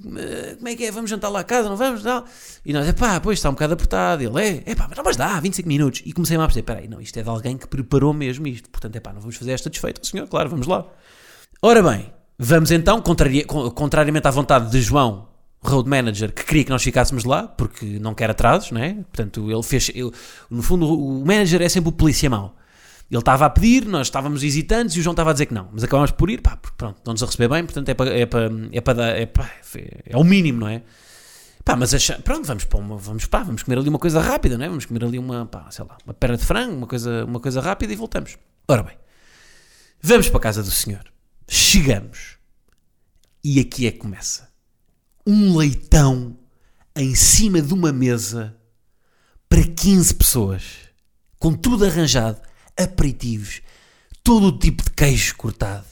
como 0.01 0.67
é 0.67 0.75
que 0.75 0.85
é? 0.85 0.91
Vamos 0.91 1.09
jantar 1.09 1.29
lá 1.29 1.41
a 1.41 1.43
casa, 1.43 1.69
não 1.69 1.77
vamos? 1.77 2.03
Não. 2.03 2.23
E 2.65 2.73
nós, 2.73 2.91
pá, 2.93 3.19
pois 3.19 3.37
está 3.37 3.49
um 3.49 3.53
bocado 3.53 3.73
apertado. 3.73 4.23
Ele 4.23 4.41
é, 4.41 4.63
é 4.65 4.75
pá, 4.75 4.87
mas, 4.87 4.97
não, 4.97 5.03
mas 5.03 5.15
dá, 5.15 5.39
25 5.39 5.67
minutos. 5.67 6.01
E 6.03 6.11
comecei 6.11 6.35
a 6.35 6.39
perceber, 6.39 6.63
peraí, 6.63 6.87
não, 6.87 6.99
isto 6.99 7.17
é 7.17 7.21
de 7.21 7.29
alguém 7.29 7.57
que 7.57 7.67
preparou 7.67 8.13
mesmo 8.13 8.47
isto. 8.47 8.69
Portanto, 8.69 8.95
é 8.95 8.99
pá, 8.99 9.13
não 9.13 9.21
vamos 9.21 9.35
fazer 9.35 9.51
esta 9.51 9.69
desfeita. 9.69 10.03
Senhor, 10.03 10.27
claro, 10.27 10.49
vamos 10.49 10.65
lá. 10.65 10.85
Ora 11.61 11.83
bem, 11.83 12.11
vamos 12.37 12.71
então, 12.71 13.01
contrari 13.01 13.43
contrariamente 13.45 14.27
à 14.27 14.31
vontade 14.31 14.71
de 14.71 14.81
João, 14.81 15.29
road 15.61 15.87
manager, 15.87 16.33
que 16.33 16.43
queria 16.43 16.63
que 16.63 16.69
nós 16.71 16.83
ficássemos 16.83 17.23
lá, 17.23 17.47
porque 17.47 17.99
não 17.99 18.13
quer 18.15 18.29
atrasos, 18.29 18.71
não 18.71 18.81
é? 18.81 18.95
Portanto, 18.95 19.49
ele 19.49 19.63
fez, 19.63 19.91
eu, 19.93 20.11
no 20.49 20.63
fundo, 20.63 20.87
o 20.87 21.25
manager 21.25 21.61
é 21.61 21.69
sempre 21.69 21.89
o 21.89 21.93
polícia 21.93 22.29
mau. 22.29 22.55
Ele 23.09 23.19
estava 23.19 23.45
a 23.45 23.49
pedir, 23.49 23.85
nós 23.85 24.07
estávamos 24.07 24.43
hesitantes 24.43 24.95
e 24.95 24.99
o 24.99 25.03
João 25.03 25.13
estava 25.13 25.29
a 25.29 25.33
dizer 25.33 25.45
que 25.45 25.53
não. 25.53 25.69
Mas 25.71 25.83
acabámos 25.83 26.11
por 26.11 26.29
ir, 26.29 26.41
pá, 26.41 26.57
pronto, 26.77 26.97
estão-nos 26.97 27.21
a 27.21 27.25
receber 27.25 27.47
bem, 27.47 27.63
portanto 27.63 27.89
é 27.89 27.93
para, 27.93 28.09
é 28.09 28.25
para, 28.25 28.51
é 28.71 28.81
para 28.81 28.93
dar, 28.93 29.09
é, 29.09 29.25
pá, 29.25 29.51
é 30.05 30.17
o 30.17 30.23
mínimo, 30.23 30.61
não 30.61 30.67
é? 30.67 30.81
Pá, 31.63 31.75
mas 31.75 31.93
acha, 31.93 32.19
pronto, 32.19 32.45
vamos, 32.45 32.65
para 32.65 32.79
uma, 32.79 32.97
vamos, 32.97 33.25
pá, 33.25 33.41
vamos 33.43 33.63
comer 33.63 33.77
ali 33.77 33.87
uma 33.87 33.99
coisa 33.99 34.19
rápida, 34.19 34.57
não 34.57 34.65
é? 34.65 34.69
Vamos 34.69 34.85
comer 34.85 35.03
ali 35.03 35.17
uma, 35.17 35.45
pá, 35.45 35.69
sei 35.71 35.85
lá, 35.85 35.97
uma 36.05 36.13
perna 36.13 36.37
de 36.37 36.45
frango, 36.45 36.75
uma 36.75 36.87
coisa, 36.87 37.23
uma 37.25 37.39
coisa 37.39 37.61
rápida 37.61 37.93
e 37.93 37.95
voltamos. 37.95 38.37
Ora 38.67 38.83
bem, 38.83 38.97
vamos 40.01 40.27
para 40.27 40.37
a 40.39 40.41
casa 40.41 40.63
do 40.63 40.71
senhor. 40.71 41.03
Chegamos. 41.47 42.37
E 43.43 43.59
aqui 43.59 43.87
é 43.87 43.91
que 43.91 43.97
começa. 43.99 44.49
Um 45.25 45.55
leitão 45.55 46.37
em 46.95 47.15
cima 47.15 47.61
de 47.61 47.73
uma 47.73 47.91
mesa 47.91 48.55
para 49.47 49.63
15 49.63 50.15
pessoas, 50.15 50.63
com 51.37 51.53
tudo 51.53 51.85
arranjado, 51.85 52.41
aperitivos, 52.77 53.61
todo 54.23 54.47
o 54.47 54.57
tipo 54.57 54.83
de 54.83 54.91
queijo 54.91 55.35
cortado, 55.35 55.85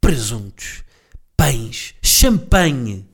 presuntos, 0.00 0.82
pães, 1.36 1.94
champanhe. 2.02 3.06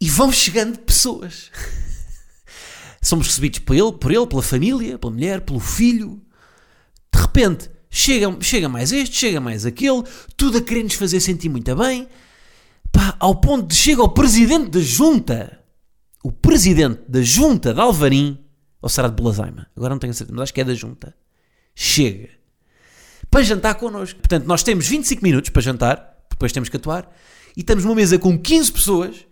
E 0.00 0.10
vão 0.10 0.32
chegando 0.32 0.78
pessoas. 0.80 1.50
Somos 3.00 3.28
recebidos 3.28 3.60
por 3.60 3.76
ele, 3.76 3.92
por 3.92 4.10
ele, 4.10 4.26
pela 4.26 4.42
família, 4.42 4.98
pela 4.98 5.12
mulher, 5.12 5.40
pelo 5.42 5.60
filho. 5.60 6.20
De 7.14 7.20
repente, 7.20 7.70
chega, 7.88 8.36
chega 8.40 8.68
mais 8.68 8.92
este, 8.92 9.16
chega 9.16 9.40
mais 9.40 9.64
aquele, 9.64 10.02
tudo 10.36 10.58
a 10.58 10.62
querer 10.62 10.82
nos 10.82 10.94
fazer 10.94 11.20
sentir 11.20 11.48
muito 11.48 11.74
bem. 11.76 12.08
Pá, 12.90 13.16
ao 13.20 13.36
ponto 13.36 13.68
de 13.68 13.74
chega 13.74 14.02
o 14.02 14.08
presidente 14.08 14.70
da 14.70 14.80
junta 14.80 15.62
o 16.22 16.30
presidente 16.30 17.02
da 17.08 17.20
junta 17.20 17.74
de 17.74 17.80
Alvarim, 17.80 18.38
ou 18.82 18.88
será 18.88 19.08
de 19.08 19.14
Belazaima, 19.14 19.68
agora 19.76 19.94
não 19.94 19.98
tenho 19.98 20.12
certeza, 20.12 20.34
mas 20.34 20.42
acho 20.42 20.54
que 20.54 20.60
é 20.60 20.64
da 20.64 20.74
junta, 20.74 21.14
chega 21.74 22.28
para 23.30 23.42
jantar 23.42 23.76
connosco. 23.76 24.18
Portanto, 24.20 24.44
nós 24.44 24.62
temos 24.62 24.86
25 24.86 25.22
minutos 25.22 25.48
para 25.48 25.62
jantar, 25.62 26.18
depois 26.28 26.52
temos 26.52 26.68
que 26.68 26.76
atuar, 26.76 27.10
e 27.56 27.60
estamos 27.60 27.82
numa 27.84 27.94
mesa 27.94 28.18
com 28.18 28.38
15 28.38 28.72
pessoas, 28.72 29.26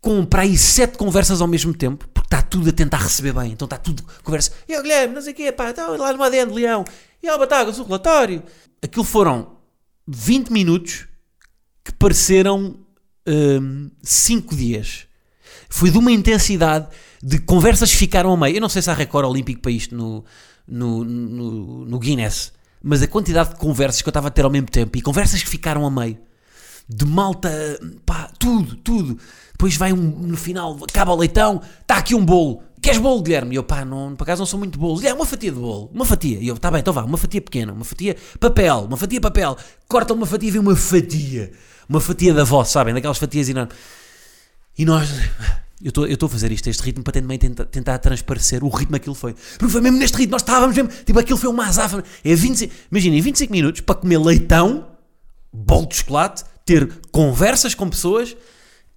com 0.00 0.24
para 0.24 0.42
aí 0.42 0.56
7 0.56 0.96
conversas 0.96 1.40
ao 1.40 1.48
mesmo 1.48 1.74
tempo, 1.74 2.06
porque 2.14 2.28
está 2.28 2.40
tudo 2.40 2.68
a 2.68 2.72
tentar 2.72 2.98
receber 2.98 3.32
bem, 3.32 3.50
então 3.50 3.66
está 3.66 3.76
tudo 3.76 4.04
conversa. 4.22 4.52
E 4.68 4.76
o 4.76 4.82
Guilherme, 4.82 5.14
não 5.14 5.20
sei 5.20 5.32
o 5.32 5.36
quê, 5.36 5.50
pá, 5.50 5.70
está 5.70 5.88
lá 5.88 6.12
no 6.12 6.22
ADN 6.22 6.52
de 6.52 6.54
Leão, 6.54 6.84
e 7.20 7.28
o 7.28 7.38
Batagas, 7.38 7.80
o 7.80 7.82
relatório. 7.82 8.44
Aquilo 8.80 9.04
foram 9.04 9.56
20 10.06 10.50
minutos 10.50 11.08
que 11.84 11.92
pareceram 11.92 12.78
5 14.02 14.54
hum, 14.54 14.56
dias. 14.56 15.07
Foi 15.68 15.90
de 15.90 15.98
uma 15.98 16.10
intensidade 16.10 16.88
de 17.22 17.38
conversas 17.38 17.90
que 17.90 17.96
ficaram 17.96 18.32
a 18.32 18.36
meio. 18.36 18.56
Eu 18.56 18.60
não 18.60 18.68
sei 18.68 18.82
se 18.82 18.90
há 18.90 18.94
recorde 18.94 19.28
olímpico 19.28 19.60
para 19.60 19.70
isto 19.70 19.94
no, 19.94 20.24
no, 20.66 21.04
no, 21.04 21.84
no 21.84 21.98
Guinness, 21.98 22.52
mas 22.82 23.02
a 23.02 23.06
quantidade 23.06 23.50
de 23.50 23.56
conversas 23.56 24.00
que 24.02 24.08
eu 24.08 24.10
estava 24.10 24.28
a 24.28 24.30
ter 24.30 24.44
ao 24.44 24.50
mesmo 24.50 24.68
tempo 24.68 24.96
e 24.96 25.02
conversas 25.02 25.42
que 25.42 25.48
ficaram 25.48 25.86
a 25.86 25.90
meio 25.90 26.18
de 26.88 27.04
malta, 27.04 27.50
pá, 28.06 28.30
tudo, 28.38 28.74
tudo. 28.76 29.18
Depois 29.52 29.76
vai 29.76 29.92
um, 29.92 29.96
no 29.96 30.36
final, 30.36 30.78
acaba 30.88 31.12
o 31.12 31.16
leitão, 31.16 31.60
está 31.82 31.98
aqui 31.98 32.14
um 32.14 32.24
bolo. 32.24 32.62
Queres 32.80 32.98
bolo, 32.98 33.20
Guilherme? 33.22 33.54
E 33.54 33.56
eu, 33.56 33.64
pá, 33.64 33.84
não, 33.84 34.14
por 34.14 34.22
acaso 34.22 34.40
não 34.40 34.46
sou 34.46 34.58
muito 34.58 34.78
bolo. 34.78 35.04
É 35.04 35.12
uma 35.12 35.26
fatia 35.26 35.50
de 35.50 35.58
bolo, 35.58 35.90
uma 35.92 36.04
fatia. 36.04 36.38
E 36.40 36.48
eu, 36.48 36.56
tá 36.56 36.70
bem, 36.70 36.80
então 36.80 36.94
vá, 36.94 37.04
uma 37.04 37.18
fatia 37.18 37.42
pequena, 37.42 37.72
uma 37.72 37.84
fatia 37.84 38.16
papel, 38.40 38.84
uma 38.84 38.96
fatia 38.96 39.20
papel. 39.20 39.56
Corta 39.86 40.14
uma 40.14 40.24
fatia 40.24 40.48
e 40.48 40.52
vem 40.52 40.60
uma 40.60 40.76
fatia. 40.76 41.52
Uma 41.88 42.00
fatia 42.00 42.32
da 42.32 42.44
voz, 42.44 42.68
sabem? 42.68 42.94
Daquelas 42.94 43.18
fatias 43.18 43.48
enormes. 43.48 43.74
E 44.78 44.84
nós. 44.84 45.10
Eu 45.82 46.06
estou 46.06 46.26
a 46.26 46.30
fazer 46.30 46.50
isto, 46.50 46.68
este 46.68 46.82
ritmo, 46.82 47.04
para 47.04 47.12
tentar, 47.12 47.64
tentar 47.66 47.98
transparecer 47.98 48.64
o 48.64 48.68
ritmo 48.68 48.96
aquilo 48.96 49.14
foi. 49.14 49.34
Porque 49.58 49.70
foi 49.70 49.80
mesmo 49.80 49.98
neste 49.98 50.16
ritmo, 50.16 50.32
nós 50.32 50.42
estávamos 50.42 50.74
mesmo. 50.74 50.90
Tipo, 51.04 51.18
aquilo 51.18 51.38
foi 51.38 51.48
uma 51.50 51.66
azáfama. 51.66 52.02
É 52.24 52.34
25, 52.34 52.74
imaginem, 52.90 53.20
25 53.20 53.52
minutos 53.52 53.80
para 53.80 53.94
comer 53.94 54.18
leitão, 54.18 54.88
bolo 55.52 55.86
de 55.86 55.96
chocolate, 55.96 56.44
ter 56.64 56.88
conversas 57.12 57.74
com 57.74 57.88
pessoas 57.88 58.36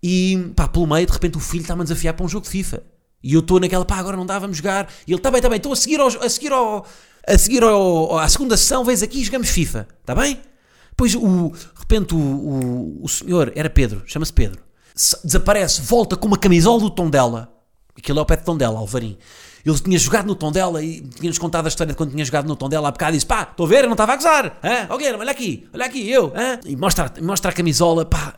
e, 0.02 0.52
pá, 0.56 0.68
pelo 0.68 0.88
meio, 0.88 1.06
de 1.06 1.14
repente 1.14 1.38
o 1.38 1.40
filho 1.40 1.62
está-me 1.62 1.82
a 1.82 1.84
desafiar 1.84 2.16
para 2.16 2.26
um 2.26 2.30
jogo 2.30 2.46
de 2.46 2.52
FIFA. 2.52 2.82
E 3.24 3.36
eu 3.36 3.42
estou 3.42 3.60
naquela, 3.60 3.86
pá, 3.86 3.98
agora 3.98 4.18
não 4.18 4.26
dá, 4.26 4.40
vamos 4.40 4.58
jogar. 4.58 4.92
E 5.06 5.12
ele, 5.12 5.20
está 5.20 5.30
bem, 5.30 5.38
está 5.38 5.50
bem, 5.50 5.58
estou 5.58 5.74
a 5.74 5.76
seguir, 5.76 6.00
ao, 6.00 6.08
a 6.08 6.30
seguir, 6.30 6.52
ao, 6.52 6.86
a 7.28 7.38
seguir 7.38 7.64
ao, 7.64 8.18
à 8.18 8.28
segunda 8.28 8.58
sessão, 8.58 8.84
vens 8.84 9.04
aqui 9.04 9.22
e 9.22 9.24
jogamos 9.24 9.50
FIFA, 9.50 9.88
está 10.00 10.16
bem? 10.16 10.42
Depois, 10.90 11.14
o, 11.14 11.52
de 11.52 11.80
repente, 11.80 12.16
o, 12.16 12.18
o, 12.18 13.04
o 13.04 13.08
senhor, 13.08 13.52
era 13.56 13.70
Pedro, 13.70 14.02
chama-se 14.08 14.34
Pedro 14.34 14.71
desaparece, 14.96 15.82
volta 15.82 16.16
com 16.16 16.28
uma 16.28 16.38
camisola 16.38 16.80
do 16.80 16.90
tom 16.90 17.10
dela. 17.10 17.52
Aquilo 17.98 18.20
é 18.20 18.22
o 18.22 18.26
pé 18.26 18.36
de 18.36 18.44
tom 18.44 18.58
dela, 18.58 18.80
Alvarim. 18.80 19.18
Ele 19.66 19.80
tinha 19.80 19.98
jogado 19.98 20.26
no 20.26 20.36
tom 20.36 20.52
dela 20.52 20.84
e 20.84 21.02
tinha-nos 21.02 21.38
contado 21.38 21.66
a 21.66 21.68
história 21.68 21.94
de 21.94 21.98
quando 21.98 22.12
tinha 22.12 22.26
jogado 22.26 22.48
no 22.48 22.56
tom 22.56 22.68
dela. 22.68 22.88
Há 22.88 22.92
bocado 22.92 23.14
disse: 23.14 23.26
pá, 23.26 23.44
estou 23.44 23.66
a 23.66 23.70
ver, 23.70 23.84
eu 23.84 23.88
não 23.88 23.94
estava 23.94 24.14
a 24.14 24.16
gozar. 24.16 24.60
Hã? 24.64 24.88
Oh, 24.90 24.98
Guilherme, 24.98 25.20
olha 25.20 25.32
aqui, 25.32 25.68
olha 25.74 25.86
aqui, 25.86 26.10
eu. 26.10 26.34
Hã? 26.36 26.60
E 26.66 26.76
mostra, 26.76 27.12
mostra 27.22 27.52
a 27.52 27.54
camisola, 27.54 28.06
pá, 28.06 28.36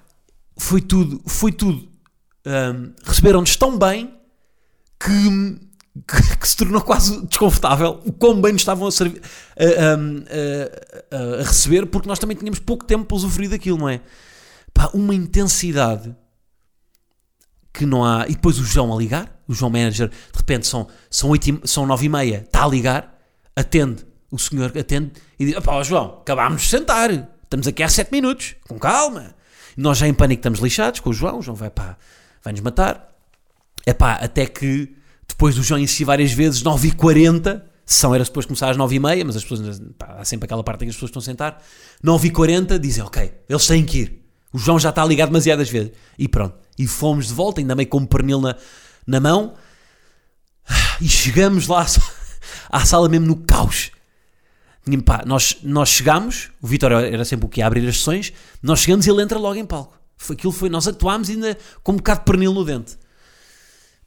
foi 0.58 0.82
tudo, 0.82 1.22
foi 1.26 1.52
tudo. 1.52 1.88
Um, 2.46 2.94
Receberam-nos 3.06 3.56
tão 3.56 3.78
bem 3.78 4.14
que, 5.00 5.60
que, 6.06 6.38
que, 6.38 6.48
se 6.48 6.58
tornou 6.58 6.82
quase 6.82 7.26
desconfortável 7.26 8.02
o 8.06 8.12
quão 8.12 8.42
bem 8.42 8.52
nos 8.52 8.62
estavam 8.62 8.88
a, 8.88 8.92
a, 8.92 9.66
a, 11.16 11.38
a, 11.38 11.42
a, 11.42 11.44
receber, 11.44 11.86
porque 11.86 12.08
nós 12.08 12.20
também 12.20 12.36
tínhamos 12.36 12.60
pouco 12.60 12.84
tempo 12.84 13.06
para 13.06 13.16
usufruir 13.16 13.50
daquilo, 13.50 13.78
não 13.78 13.88
é? 13.88 14.02
Pá, 14.74 14.90
uma 14.94 15.16
intensidade 15.16 16.14
que 17.74 17.86
não 17.86 18.06
há. 18.06 18.26
E 18.28 18.34
depois 18.34 18.60
o 18.60 18.64
João 18.64 18.94
a 18.94 18.98
ligar, 18.98 19.42
o 19.48 19.54
João 19.54 19.72
Manager, 19.72 20.10
de 20.10 20.38
repente 20.38 20.68
são, 20.68 20.88
são, 21.10 21.30
8 21.30 21.62
são 21.66 21.86
9 21.86 22.06
e 22.06 22.10
meia, 22.10 22.44
está 22.46 22.64
a 22.64 22.68
ligar, 22.68 23.20
atende, 23.56 24.06
o 24.30 24.38
senhor 24.38 24.72
atende 24.78 25.12
e 25.40 25.46
diz: 25.46 25.60
Pá, 25.60 25.82
João, 25.84 26.20
acabámos 26.22 26.62
de 26.62 26.70
sentar, 26.70 27.10
estamos 27.44 27.68
aqui 27.68 27.82
há 27.82 27.90
7 27.90 28.12
minutos, 28.12 28.56
com 28.68 28.78
calma. 28.78 29.36
E 29.76 29.82
nós 29.82 29.98
já 29.98 30.08
em 30.08 30.14
pânico 30.14 30.40
estamos 30.40 30.60
lixados 30.60 31.00
com 31.00 31.10
o 31.10 31.14
João, 31.14 31.40
o 31.40 31.42
João 31.42 31.56
vai 31.56 31.70
pá, 31.70 31.98
vai 32.44 32.54
nos 32.54 32.62
matar. 32.62 33.10
É 33.86 33.94
pá, 33.94 34.14
até 34.14 34.46
que 34.46 34.96
depois 35.28 35.56
do 35.56 35.64
João 35.64 35.80
insistir 35.80 36.06
várias 36.06 36.32
vezes, 36.32 36.62
9 36.62 36.90
e 36.90 36.92
40 36.92 37.66
são 37.86 38.16
era 38.16 38.24
depois 38.24 38.46
começar 38.46 38.70
às 38.70 38.78
9 38.78 38.96
e 38.96 39.00
meia, 39.00 39.26
mas 39.26 39.36
as 39.36 39.44
pessoas, 39.44 39.82
pá, 39.98 40.18
há 40.20 40.26
sempre 40.26 40.46
aquela 40.46 40.64
parte 40.64 40.84
em 40.84 40.88
que 40.88 40.92
as 40.92 40.96
pessoas 40.96 41.10
estão 41.10 41.20
a 41.20 41.24
sentar, 41.24 41.62
9 42.02 42.28
e 42.28 42.32
40 42.32 42.80
dizem: 42.80 43.04
Ok, 43.04 43.34
eles 43.50 43.68
têm 43.68 43.84
que 43.84 44.00
ir. 44.00 44.23
O 44.54 44.60
João 44.60 44.80
já 44.80 44.90
está 44.90 45.04
ligado 45.04 45.30
demasiadas 45.30 45.68
vezes. 45.68 45.92
E 46.18 46.28
pronto. 46.28 46.56
E 46.78 46.88
fomos 46.88 47.28
de 47.28 47.34
volta, 47.34 47.60
ainda 47.60 47.76
meio 47.76 47.90
com 47.90 47.98
um 47.98 48.06
pernil 48.06 48.40
na, 48.40 48.56
na 49.06 49.20
mão. 49.20 49.56
E 51.02 51.10
chegamos 51.10 51.68
lá 51.68 51.86
à 52.70 52.86
sala 52.86 53.10
mesmo 53.10 53.26
no 53.26 53.36
caos. 53.38 53.92
Pá, 55.04 55.24
nós, 55.26 55.58
nós 55.64 55.90
chegamos, 55.90 56.52
o 56.62 56.68
Vitor 56.68 56.92
era 56.92 57.26
sempre 57.26 57.46
o 57.46 57.50
que 57.50 57.62
ia 57.62 57.68
abrir 57.68 57.88
as 57.88 57.98
sessões, 57.98 58.34
nós 58.62 58.80
chegamos 58.80 59.08
e 59.08 59.10
ele 59.10 59.24
entra 59.24 59.40
logo 59.40 59.56
em 59.56 59.66
palco. 59.66 59.98
Foi, 60.18 60.36
aquilo 60.36 60.52
foi, 60.52 60.70
nós 60.70 60.88
atuámos 60.88 61.30
ainda 61.30 61.58
com 61.82 61.94
um 61.94 61.96
bocado 61.98 62.20
de 62.20 62.26
pernil 62.26 62.54
no 62.54 62.64
dente. 62.64 62.98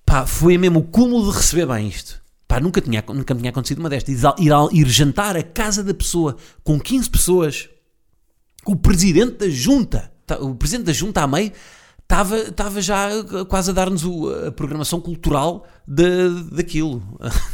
Pá, 0.04 0.26
foi 0.26 0.56
mesmo 0.56 0.80
o 0.80 0.84
cúmulo 0.84 1.30
de 1.30 1.36
receber 1.36 1.66
bem 1.66 1.88
isto. 1.88 2.22
Pá, 2.46 2.60
nunca 2.60 2.80
tinha, 2.80 3.02
nunca 3.08 3.34
tinha 3.34 3.50
acontecido 3.50 3.80
uma 3.80 3.88
destas. 3.88 4.22
Ir, 4.22 4.28
ir, 4.38 4.52
ir 4.72 4.88
jantar 4.88 5.36
à 5.36 5.42
casa 5.42 5.82
da 5.82 5.92
pessoa 5.92 6.36
com 6.62 6.78
15 6.78 7.10
pessoas, 7.10 7.68
com 8.62 8.72
o 8.72 8.76
presidente 8.76 9.38
da 9.38 9.48
junta 9.48 10.15
o 10.40 10.54
presidente 10.54 10.86
da 10.86 10.92
junta 10.92 11.22
à 11.22 11.26
meio 11.26 11.52
estava, 12.02 12.38
estava 12.38 12.80
já 12.80 13.08
quase 13.48 13.70
a 13.70 13.74
dar-nos 13.74 14.04
a 14.46 14.52
programação 14.52 15.00
cultural 15.00 15.66
de, 15.86 16.28
daquilo. 16.52 17.02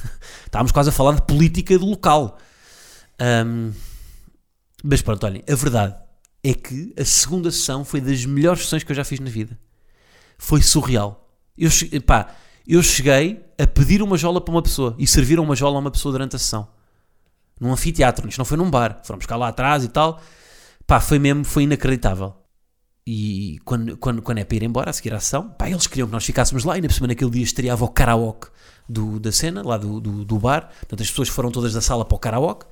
Estávamos 0.45 0.73
quase 0.73 0.91
a 0.91 0.93
falar 0.93 1.15
de 1.15 1.23
política 1.23 1.79
do 1.79 1.87
local. 1.87 2.39
Um, 3.21 3.73
mas 4.85 5.01
pronto, 5.01 5.25
olhem, 5.25 5.43
a 5.49 5.55
verdade 5.55 5.95
é 6.45 6.53
que 6.55 6.93
a 6.99 7.05
segunda 7.05 7.51
sessão 7.51 7.85
foi 7.85 8.01
das 8.01 8.25
melhores 8.25 8.63
sessões 8.63 8.83
que 8.83 8.91
eu 8.91 8.97
já 8.97 9.05
fiz 9.05 9.21
na 9.21 9.31
vida. 9.31 9.59
Foi 10.37 10.61
surreal. 10.61 11.31
Eu, 11.57 11.71
pá, 12.05 12.35
eu 12.67 12.83
cheguei 12.83 13.45
a 13.59 13.67
pedir 13.67 14.03
uma 14.03 14.19
jola 14.19 14.41
para 14.41 14.53
uma 14.53 14.63
pessoa 14.63 14.95
e 14.99 15.07
serviram 15.07 15.45
uma 15.45 15.55
jola 15.55 15.77
a 15.77 15.81
uma 15.81 15.91
pessoa 15.91 16.13
durante 16.13 16.35
a 16.37 16.39
sessão. 16.39 16.69
Num 17.61 17.73
anfiteatro, 17.73 18.29
isto 18.29 18.39
não 18.39 18.45
foi 18.45 18.57
num 18.57 18.69
bar. 18.69 19.01
Fomos 19.05 19.25
cá 19.25 19.37
lá 19.37 19.49
atrás 19.49 19.85
e 19.85 19.89
tal. 19.89 20.21
Pá, 20.85 20.99
foi 20.99 21.21
mesmo, 21.21 21.45
foi 21.45 21.63
inacreditável. 21.63 22.35
E 23.07 23.59
quando, 23.65 23.97
quando, 23.97 24.23
quando 24.23 24.39
é 24.39 24.45
para 24.45 24.57
ir 24.57 24.63
embora, 24.63 24.91
a 24.91 24.93
seguir 24.93 25.13
a 25.13 25.17
ação, 25.17 25.51
pá, 25.51 25.69
eles 25.69 25.87
queriam 25.87 26.07
que 26.07 26.13
nós 26.13 26.25
ficássemos 26.25 26.65
lá. 26.65 26.79
E 26.79 26.81
na 26.81 26.89
semana 26.89 27.13
naquele 27.13 27.31
dia 27.31 27.43
estreava 27.43 27.85
o 27.85 27.89
karaoke 27.89 28.49
do, 28.89 29.19
da 29.19 29.33
cena, 29.33 29.63
lá 29.63 29.77
do, 29.77 30.01
do, 30.01 30.25
do, 30.25 30.39
bar. 30.39 30.69
Portanto, 30.69 31.03
as 31.03 31.11
pessoas 31.11 31.29
foram 31.29 31.51
todas 31.51 31.73
da 31.73 31.81
sala 31.81 32.05
para 32.05 32.15
o 32.15 32.19
karaoke. 32.19 32.67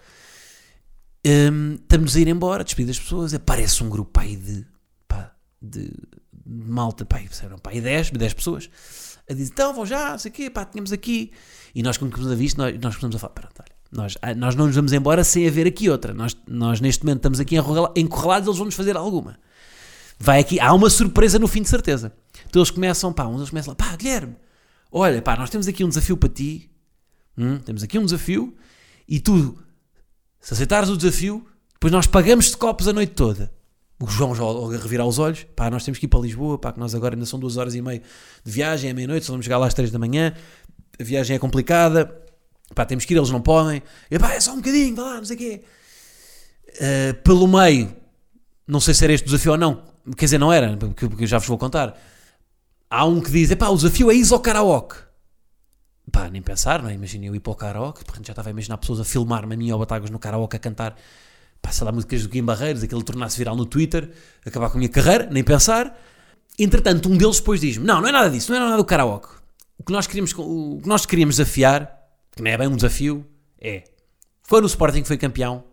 Um, 1.27 1.75
estamos 1.75 2.16
a 2.16 2.21
ir 2.21 2.29
embora, 2.29 2.62
despedir 2.62 2.93
as 2.93 2.99
pessoas. 2.99 3.35
Aparece 3.35 3.83
um 3.83 3.90
grupo 3.90 4.21
aí 4.21 4.37
de, 4.37 4.64
pá, 5.09 5.33
de, 5.61 5.93
de 6.47 6.71
malta, 6.71 7.05
pá, 7.05 7.21
eram 7.43 7.59
pá, 7.59 7.73
10, 7.73 8.11
10 8.11 8.35
pessoas. 8.35 8.71
A 9.29 9.35
dizer, 9.35 9.51
então 9.53 9.75
vão 9.75 9.85
já, 9.85 10.16
sei 10.16 10.31
o 10.31 10.35
quê, 10.35 10.49
pá, 10.49 10.64
tínhamos 10.64 10.93
aqui. 10.93 11.33
E 11.75 11.83
nós, 11.83 11.97
quando 11.97 12.12
começamos 12.12 12.33
a 12.33 12.38
visto, 12.38 12.57
nós, 12.57 12.73
nós 12.75 12.95
começamos 12.95 13.16
a 13.16 13.19
falar: 13.19 13.33
pronto, 13.33 13.55
olha, 13.59 13.73
nós, 13.90 14.16
ah, 14.23 14.35
nós 14.35 14.55
não 14.55 14.66
nos 14.66 14.77
vamos 14.77 14.93
embora 14.93 15.25
sem 15.25 15.49
haver 15.49 15.66
aqui 15.66 15.90
outra. 15.90 16.14
Nós, 16.14 16.37
nós 16.47 16.81
neste 16.81 17.05
momento 17.05 17.19
estamos 17.19 17.40
aqui 17.40 17.57
encorrelados, 17.97 18.47
eles 18.47 18.59
vão 18.59 18.66
nos 18.66 18.77
fazer 18.77 18.97
alguma 18.97 19.37
vai 20.20 20.38
aqui, 20.38 20.61
há 20.61 20.72
uma 20.74 20.90
surpresa 20.90 21.38
no 21.38 21.48
fim 21.48 21.62
de 21.62 21.68
certeza. 21.70 22.12
Então 22.46 22.61
eles 22.61 22.70
começam, 22.70 23.11
pá, 23.11 23.24
uns 23.24 23.38
eles 23.38 23.50
começam, 23.50 23.74
pá, 23.74 23.96
Guilherme, 23.96 24.37
olha, 24.92 25.22
pá, 25.22 25.35
nós 25.35 25.48
temos 25.48 25.66
aqui 25.66 25.83
um 25.83 25.88
desafio 25.88 26.16
para 26.16 26.28
ti, 26.28 26.70
hum, 27.37 27.59
temos 27.59 27.83
aqui 27.83 27.98
um 27.98 28.04
desafio, 28.04 28.54
e 29.09 29.18
tu, 29.18 29.59
se 30.38 30.52
aceitares 30.52 30.90
o 30.90 30.96
desafio, 30.96 31.46
depois 31.72 31.90
nós 31.90 32.06
pagamos 32.06 32.50
de 32.50 32.56
copos 32.59 32.87
a 32.87 32.92
noite 32.92 33.14
toda. 33.14 33.50
O 33.98 34.06
João 34.06 34.35
já 34.35 34.42
logo 34.42 34.74
a 34.74 34.78
revirar 34.78 35.06
os 35.06 35.18
olhos, 35.18 35.44
pá, 35.56 35.70
nós 35.70 35.85
temos 35.85 35.98
que 35.98 36.04
ir 36.04 36.09
para 36.09 36.20
Lisboa, 36.20 36.59
pá, 36.59 36.72
que 36.72 36.78
nós 36.78 36.94
agora 36.94 37.14
ainda 37.14 37.26
são 37.26 37.38
duas 37.38 37.56
horas 37.56 37.74
e 37.74 37.80
meia 37.80 38.02
de 38.44 38.52
viagem, 38.52 38.90
é 38.90 38.92
meia-noite, 38.92 39.24
só 39.24 39.33
vamos 39.33 39.44
chegar 39.44 39.56
lá 39.56 39.66
às 39.66 39.74
três 39.74 39.90
da 39.90 39.98
manhã, 39.98 40.35
a 40.98 41.02
viagem 41.02 41.37
é 41.37 41.38
complicada, 41.38 42.14
pá, 42.74 42.85
temos 42.85 43.06
que 43.06 43.14
ir, 43.14 43.16
eles 43.16 43.30
não 43.30 43.40
podem, 43.40 43.83
e 44.11 44.18
pá, 44.18 44.35
é 44.35 44.40
só 44.40 44.52
um 44.52 44.56
bocadinho, 44.56 44.94
vá 44.96 45.02
lá, 45.02 45.16
não 45.16 45.24
sei 45.24 45.37
o 45.37 45.38
quê. 45.38 45.62
Uh, 46.72 47.14
pelo 47.22 47.48
meio, 47.48 47.94
não 48.66 48.80
sei 48.80 48.94
se 48.94 49.02
era 49.02 49.12
este 49.12 49.24
desafio 49.24 49.52
ou 49.52 49.59
não, 49.59 49.89
quer 50.16 50.27
dizer, 50.27 50.38
não 50.38 50.53
era, 50.53 50.77
porque, 50.77 51.05
eu 51.05 51.27
já 51.27 51.38
vos 51.38 51.49
vou 51.49 51.59
contar. 51.59 51.96
Há 52.88 53.05
um 53.05 53.20
que 53.20 53.31
diz, 53.31 53.55
pá, 53.55 53.68
o 53.68 53.77
desafio 53.77 54.11
é 54.11 54.14
ir 54.14 54.33
ao 54.33 54.40
karaoke. 54.40 54.96
Pá, 56.11 56.29
nem 56.29 56.42
pensar, 56.42 56.83
não 56.83 56.88
é? 56.88 56.94
Imagina 56.94 57.27
eu 57.27 57.35
ir 57.35 57.40
para 57.40 57.53
o 57.53 57.55
karaoke, 57.55 58.05
porque 58.05 58.20
já 58.25 58.33
estava 58.33 58.49
a 58.49 58.51
imaginar 58.51 58.79
pessoas 58.79 59.01
a 59.01 59.05
filmar-me 59.05 59.55
a 59.55 59.57
mim 59.57 59.70
ou 59.70 59.79
Batagas 59.79 60.11
no 60.11 60.18
karaoke 60.18 60.57
a 60.57 60.59
cantar 60.59 60.96
pá, 61.61 61.70
sei 61.70 61.85
lá, 61.85 61.92
músicas 61.92 62.23
do 62.23 62.29
Kim 62.29 62.42
Barreiros, 62.42 62.83
aquele 62.83 63.03
tornar-se 63.03 63.38
viral 63.38 63.55
no 63.55 63.66
Twitter, 63.66 64.11
acabar 64.44 64.70
com 64.70 64.77
a 64.77 64.79
minha 64.79 64.88
carreira, 64.88 65.29
nem 65.31 65.44
pensar. 65.44 65.96
Entretanto, 66.59 67.09
um 67.09 67.16
deles 67.16 67.38
depois 67.38 67.61
diz-me: 67.61 67.85
Não, 67.85 68.01
não 68.01 68.09
é 68.09 68.12
nada 68.12 68.31
disso, 68.31 68.51
não 68.51 68.59
é 68.59 68.64
nada 68.64 68.77
do 68.77 68.85
karaoke. 68.85 69.29
O 69.79 69.85
que 69.85 69.92
nós 69.92 70.07
queríamos, 70.07 70.33
o 70.37 70.81
que 70.83 70.88
nós 70.88 71.07
queríamos 71.07 71.37
desafiar, 71.37 71.99
que 72.35 72.42
não 72.42 72.51
é 72.51 72.59
bem 72.59 72.66
um 72.66 72.77
desafio, 72.77 73.27
é 73.61 73.85
quando 74.49 74.64
o 74.64 74.66
Sporting 74.66 75.05
foi 75.05 75.16
campeão, 75.16 75.64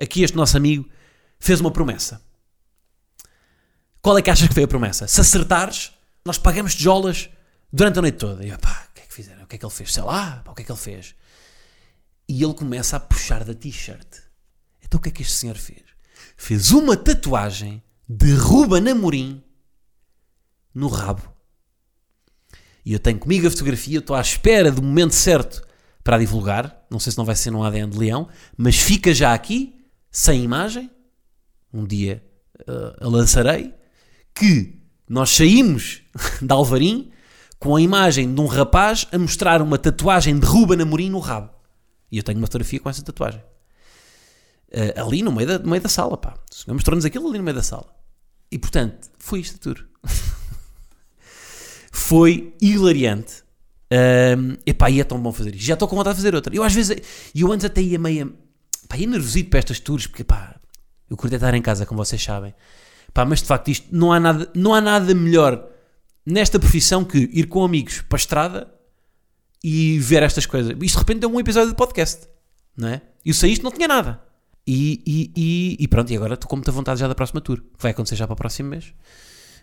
aqui 0.00 0.22
este 0.22 0.36
nosso 0.36 0.56
amigo 0.56 0.88
fez 1.38 1.60
uma 1.60 1.70
promessa. 1.70 2.20
Qual 4.00 4.16
é 4.16 4.22
que 4.22 4.30
achas 4.30 4.48
que 4.48 4.54
foi 4.54 4.64
a 4.64 4.68
promessa? 4.68 5.06
Se 5.06 5.20
acertares, 5.20 5.92
nós 6.24 6.38
pagamos 6.38 6.74
tijolas 6.74 7.28
durante 7.72 7.98
a 7.98 8.02
noite 8.02 8.18
toda. 8.18 8.44
E 8.44 8.50
eu, 8.50 8.58
pá, 8.58 8.88
o 8.90 8.94
que 8.94 9.00
é 9.00 9.06
que 9.06 9.14
fizeram? 9.14 9.44
O 9.44 9.46
que 9.46 9.56
é 9.56 9.58
que 9.58 9.64
ele 9.64 9.72
fez? 9.72 9.92
Sei 9.92 10.02
lá, 10.02 10.42
pá, 10.44 10.52
o 10.52 10.54
que 10.54 10.62
é 10.62 10.64
que 10.64 10.72
ele 10.72 10.78
fez? 10.78 11.14
E 12.28 12.42
ele 12.42 12.54
começa 12.54 12.96
a 12.96 13.00
puxar 13.00 13.44
da 13.44 13.54
t-shirt. 13.54 14.18
Então 14.82 14.98
o 14.98 15.02
que 15.02 15.08
é 15.08 15.12
que 15.12 15.22
este 15.22 15.34
senhor 15.34 15.56
fez? 15.56 15.82
Fez 16.36 16.70
uma 16.70 16.96
tatuagem 16.96 17.82
de 18.08 18.32
Ruben 18.34 18.88
Amorim 18.88 19.42
no 20.74 20.88
rabo. 20.88 21.22
E 22.84 22.92
eu 22.92 22.98
tenho 22.98 23.18
comigo 23.18 23.46
a 23.46 23.50
fotografia, 23.50 23.98
estou 23.98 24.16
à 24.16 24.20
espera 24.20 24.72
do 24.72 24.82
momento 24.82 25.14
certo 25.14 25.66
para 26.02 26.16
a 26.16 26.18
divulgar. 26.18 26.86
Não 26.90 26.98
sei 26.98 27.12
se 27.12 27.18
não 27.18 27.24
vai 27.24 27.36
ser 27.36 27.50
num 27.50 27.62
ADN 27.62 27.90
de 27.90 27.98
leão, 27.98 28.28
mas 28.56 28.76
fica 28.76 29.12
já 29.12 29.34
aqui, 29.34 29.78
sem 30.10 30.42
imagem. 30.42 30.90
Um 31.70 31.84
dia 31.84 32.24
uh, 32.60 33.04
a 33.04 33.08
lançarei. 33.08 33.74
Que 34.38 34.78
nós 35.08 35.30
saímos 35.30 36.02
de 36.40 36.52
Alvarim 36.52 37.10
com 37.58 37.74
a 37.74 37.80
imagem 37.80 38.32
de 38.32 38.40
um 38.40 38.46
rapaz 38.46 39.06
a 39.10 39.18
mostrar 39.18 39.60
uma 39.60 39.78
tatuagem 39.78 40.38
de 40.38 40.46
Ruben 40.46 40.80
Amorim 40.80 41.10
no 41.10 41.18
rabo. 41.18 41.50
E 42.10 42.16
eu 42.16 42.22
tenho 42.22 42.38
uma 42.38 42.46
fotografia 42.46 42.80
com 42.80 42.88
essa 42.88 43.02
tatuagem. 43.02 43.42
Uh, 44.70 45.06
ali 45.06 45.22
no 45.22 45.32
meio, 45.32 45.48
da, 45.48 45.58
no 45.58 45.70
meio 45.70 45.82
da 45.82 45.88
sala, 45.88 46.16
pá. 46.16 46.34
Mostrou-nos 46.68 47.04
aquilo 47.04 47.28
ali 47.28 47.38
no 47.38 47.44
meio 47.44 47.56
da 47.56 47.62
sala. 47.62 47.86
E 48.50 48.58
portanto, 48.58 49.10
foi 49.18 49.40
isto 49.40 49.58
tudo. 49.58 49.84
foi 51.90 52.54
hilariante. 52.60 53.42
Um, 53.90 54.56
epá, 54.66 54.90
e 54.90 55.00
é 55.00 55.04
tão 55.04 55.20
bom 55.20 55.32
fazer 55.32 55.54
isto. 55.54 55.64
Já 55.64 55.74
estou 55.74 55.88
com 55.88 55.96
vontade 55.96 56.16
de 56.16 56.22
fazer 56.22 56.34
outra. 56.34 56.54
Eu 56.54 56.62
às 56.62 56.72
vezes, 56.74 56.96
eu 57.34 57.50
antes 57.52 57.64
até 57.64 57.80
ia 57.80 57.98
meio, 57.98 58.34
pá, 58.88 58.96
ia 58.96 59.06
nervosito 59.06 59.50
para 59.50 59.58
estas 59.58 59.80
tours, 59.80 60.06
porque 60.06 60.24
pá, 60.24 60.58
eu 61.10 61.16
curto 61.16 61.34
estar 61.34 61.54
em 61.54 61.62
casa, 61.62 61.86
como 61.86 62.04
vocês 62.04 62.22
sabem. 62.22 62.54
Pá, 63.12 63.24
mas 63.24 63.40
de 63.40 63.46
facto 63.46 63.68
isto, 63.68 63.88
não 63.90 64.12
há 64.12 64.20
nada, 64.20 64.50
não 64.54 64.74
há 64.74 64.80
nada 64.80 65.14
melhor 65.14 65.68
nesta 66.24 66.58
profissão 66.58 67.04
que 67.04 67.18
ir 67.32 67.46
com 67.46 67.64
amigos 67.64 68.02
para 68.02 68.16
a 68.16 68.20
estrada 68.20 68.74
e 69.64 69.98
ver 69.98 70.22
estas 70.22 70.46
coisas. 70.46 70.76
Isto 70.80 70.94
de 70.94 70.98
repente 70.98 71.24
é 71.24 71.28
um 71.28 71.40
episódio 71.40 71.70
de 71.70 71.76
podcast, 71.76 72.28
não 72.76 72.88
é? 72.88 73.02
E 73.24 73.32
se 73.32 73.48
isto 73.48 73.62
não 73.62 73.72
tinha 73.72 73.88
nada. 73.88 74.20
E, 74.66 75.02
e, 75.06 75.32
e, 75.34 75.76
e, 75.80 75.88
pronto, 75.88 76.12
e 76.12 76.16
agora 76.16 76.34
estou 76.34 76.48
com 76.48 76.56
muita 76.56 76.70
vontade 76.70 77.00
já 77.00 77.08
da 77.08 77.14
próxima 77.14 77.40
tour, 77.40 77.58
que 77.58 77.82
vai 77.82 77.92
acontecer 77.92 78.16
já 78.16 78.26
para 78.26 78.34
o 78.34 78.36
próximo 78.36 78.68
mês. 78.68 78.92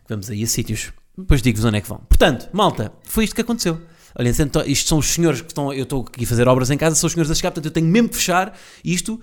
Vamos 0.10 0.30
aí 0.30 0.44
a 0.44 0.48
sítios. 0.48 0.92
Depois 1.18 1.42
digo-vos 1.42 1.66
onde 1.66 1.78
é 1.78 1.82
que 1.82 1.88
vão. 1.88 2.00
Portanto, 2.00 2.50
malta, 2.52 2.92
foi 3.04 3.24
isto 3.24 3.36
que 3.36 3.42
aconteceu. 3.42 3.80
Olha, 4.18 4.30
então, 4.30 4.64
isto 4.66 4.88
são 4.88 4.98
os 4.98 5.08
senhores 5.08 5.42
que 5.42 5.48
estão. 5.48 5.72
Eu 5.74 5.84
estou 5.84 6.02
aqui 6.02 6.24
a 6.24 6.28
fazer 6.28 6.48
obras 6.48 6.72
em 6.72 6.78
casa, 6.78 6.96
são 6.96 7.08
os 7.08 7.14
senhores 7.14 7.30
a 7.30 7.36
chegar, 7.36 7.52
portanto 7.52 7.66
eu 7.66 7.72
tenho 7.72 7.88
mesmo 7.88 8.10
que 8.10 8.16
fechar 8.16 8.58
isto. 8.84 9.20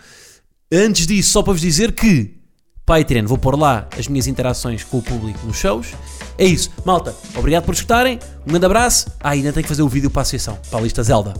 Antes 0.70 1.06
disso, 1.06 1.30
só 1.32 1.42
para 1.42 1.52
vos 1.52 1.60
dizer 1.60 1.92
que, 1.92 2.41
Patreon, 2.84 3.26
vou 3.26 3.38
pôr 3.38 3.58
lá 3.58 3.86
as 3.96 4.08
minhas 4.08 4.26
interações 4.26 4.82
com 4.82 4.98
o 4.98 5.02
público 5.02 5.46
nos 5.46 5.56
shows. 5.56 5.88
É 6.36 6.44
isso, 6.44 6.70
malta, 6.84 7.14
obrigado 7.36 7.64
por 7.64 7.74
escutarem. 7.74 8.18
Um 8.46 8.50
grande 8.50 8.66
abraço. 8.66 9.06
Ah, 9.20 9.30
ainda 9.30 9.52
tenho 9.52 9.62
que 9.62 9.68
fazer 9.68 9.82
o 9.82 9.88
vídeo 9.88 10.10
para 10.10 10.20
a 10.20 10.22
associação, 10.22 10.58
para 10.68 10.80
a 10.80 10.82
lista 10.82 11.02
Zelda. 11.02 11.34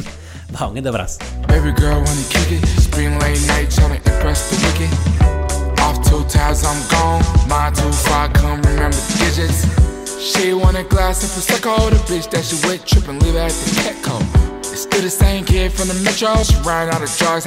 Vá, 0.50 0.66
um 0.66 0.72
grande 0.72 0.88
abraço. 0.88 1.18
She 10.18 10.52
want 10.52 10.76
a 10.76 10.82
glass 10.82 11.20
the 11.20 11.40
bitch 12.08 12.30
that 12.30 12.44
she 12.44 12.56
with 12.64 13.22
leave 13.22 13.36
at 13.36 13.52
the 13.52 13.70
Petco. 13.82 14.18
It's 14.72 14.82
still 14.82 15.02
the 15.02 15.10
same 15.10 15.44
kid 15.44 15.72
from 15.72 15.88
the 15.88 15.94
metro. 16.02 16.42
She 16.42 16.56
ran 16.64 16.88
out 16.88 17.02
of 17.02 17.16
drugs, 17.16 17.46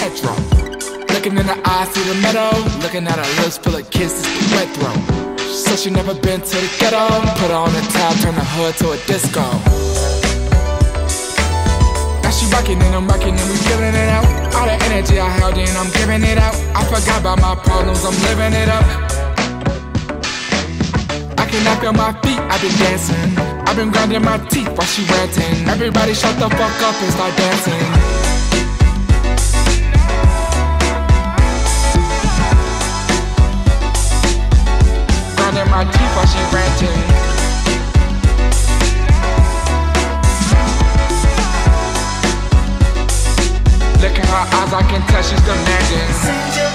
Petro. 0.00 0.65
Looking 1.16 1.38
in 1.38 1.46
the 1.46 1.56
eyes, 1.64 1.88
see 1.96 2.04
the 2.04 2.14
meadow. 2.20 2.52
Looking 2.84 3.08
at 3.08 3.16
her 3.16 3.30
lips, 3.40 3.56
full 3.56 3.74
of 3.74 3.88
kisses, 3.88 4.20
the 4.20 4.52
wet 4.52 4.68
throat. 4.76 5.00
She 5.40 5.56
said 5.64 5.78
she 5.78 5.88
never 5.88 6.12
been 6.12 6.44
to 6.44 6.56
the 6.60 6.68
ghetto. 6.76 7.08
Put 7.40 7.50
on 7.56 7.72
the 7.72 7.80
top, 7.88 8.20
turn 8.20 8.36
the 8.36 8.44
hood 8.44 8.76
to 8.84 8.92
a 8.92 8.98
disco. 9.08 9.40
Now 12.20 12.30
she 12.36 12.44
rockin' 12.52 12.76
and 12.84 12.94
I'm 12.94 13.08
rockin' 13.08 13.32
and 13.32 13.48
we 13.48 13.56
feelin' 13.64 13.96
it 13.96 14.12
out. 14.12 14.28
All 14.60 14.68
the 14.68 14.76
energy 14.84 15.18
I 15.18 15.32
held 15.40 15.56
in, 15.56 15.72
I'm 15.80 15.88
giving 15.96 16.20
it 16.20 16.36
out. 16.36 16.54
I 16.76 16.84
forgot 16.84 17.24
about 17.24 17.40
my 17.40 17.56
problems, 17.64 18.04
I'm 18.04 18.12
living 18.28 18.52
it 18.52 18.68
up. 18.68 18.84
I 21.40 21.48
cannot 21.48 21.80
feel 21.80 21.96
my 21.96 22.12
feet, 22.20 22.44
I've 22.44 22.60
been 22.60 22.76
dancing. 22.76 23.32
I've 23.64 23.74
been 23.74 23.90
grinding 23.90 24.20
my 24.22 24.36
teeth 24.52 24.68
while 24.76 24.86
she 24.86 25.00
ranting. 25.08 25.64
Everybody 25.64 26.12
shut 26.12 26.36
the 26.36 26.50
fuck 26.60 26.76
up 26.84 26.94
and 27.00 27.10
start 27.10 27.32
dancing. 27.40 28.25
She 35.76 35.82
ranting. 35.82 36.88
Look 44.00 44.18
at 44.18 44.26
her 44.26 44.56
eyes, 44.56 44.72
I 44.72 44.82
can 44.88 45.06
tell 45.06 45.22
she's 45.22 45.38
demanding. 45.42 46.65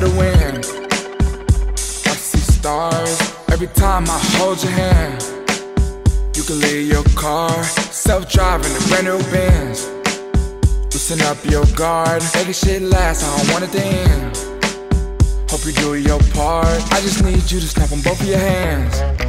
Feel 0.00 0.10
the 0.10 0.18
wind 0.18 0.64
I 2.06 2.16
see 2.16 2.38
stars 2.38 3.20
every 3.52 3.68
time 3.68 4.04
I 4.08 4.18
hold 4.38 4.62
your 4.62 4.72
hand. 4.72 5.22
You 6.36 6.42
can 6.42 6.60
leave 6.60 6.88
your 6.88 7.04
car, 7.14 7.62
self-driving 7.62 8.72
the 8.72 8.84
brand 8.88 9.06
new 9.06 9.18
Benz. 9.30 9.88
Loosen 10.92 11.20
up 11.22 11.38
your 11.44 11.66
guard, 11.76 12.22
make 12.34 12.46
this 12.46 12.64
shit 12.64 12.82
last. 12.82 13.22
I 13.22 13.36
don't 13.36 13.52
want 13.52 13.64
it 13.64 13.72
to 13.72 13.84
end. 13.84 14.36
Hope 15.50 15.64
you 15.64 15.72
do 15.72 15.94
your 15.94 16.20
part. 16.32 16.80
I 16.92 17.00
just 17.00 17.22
need 17.22 17.50
you 17.50 17.60
to 17.60 17.68
snap 17.68 17.92
on 17.92 18.00
both 18.00 18.20
of 18.20 18.26
your 18.26 18.38
hands. 18.38 19.23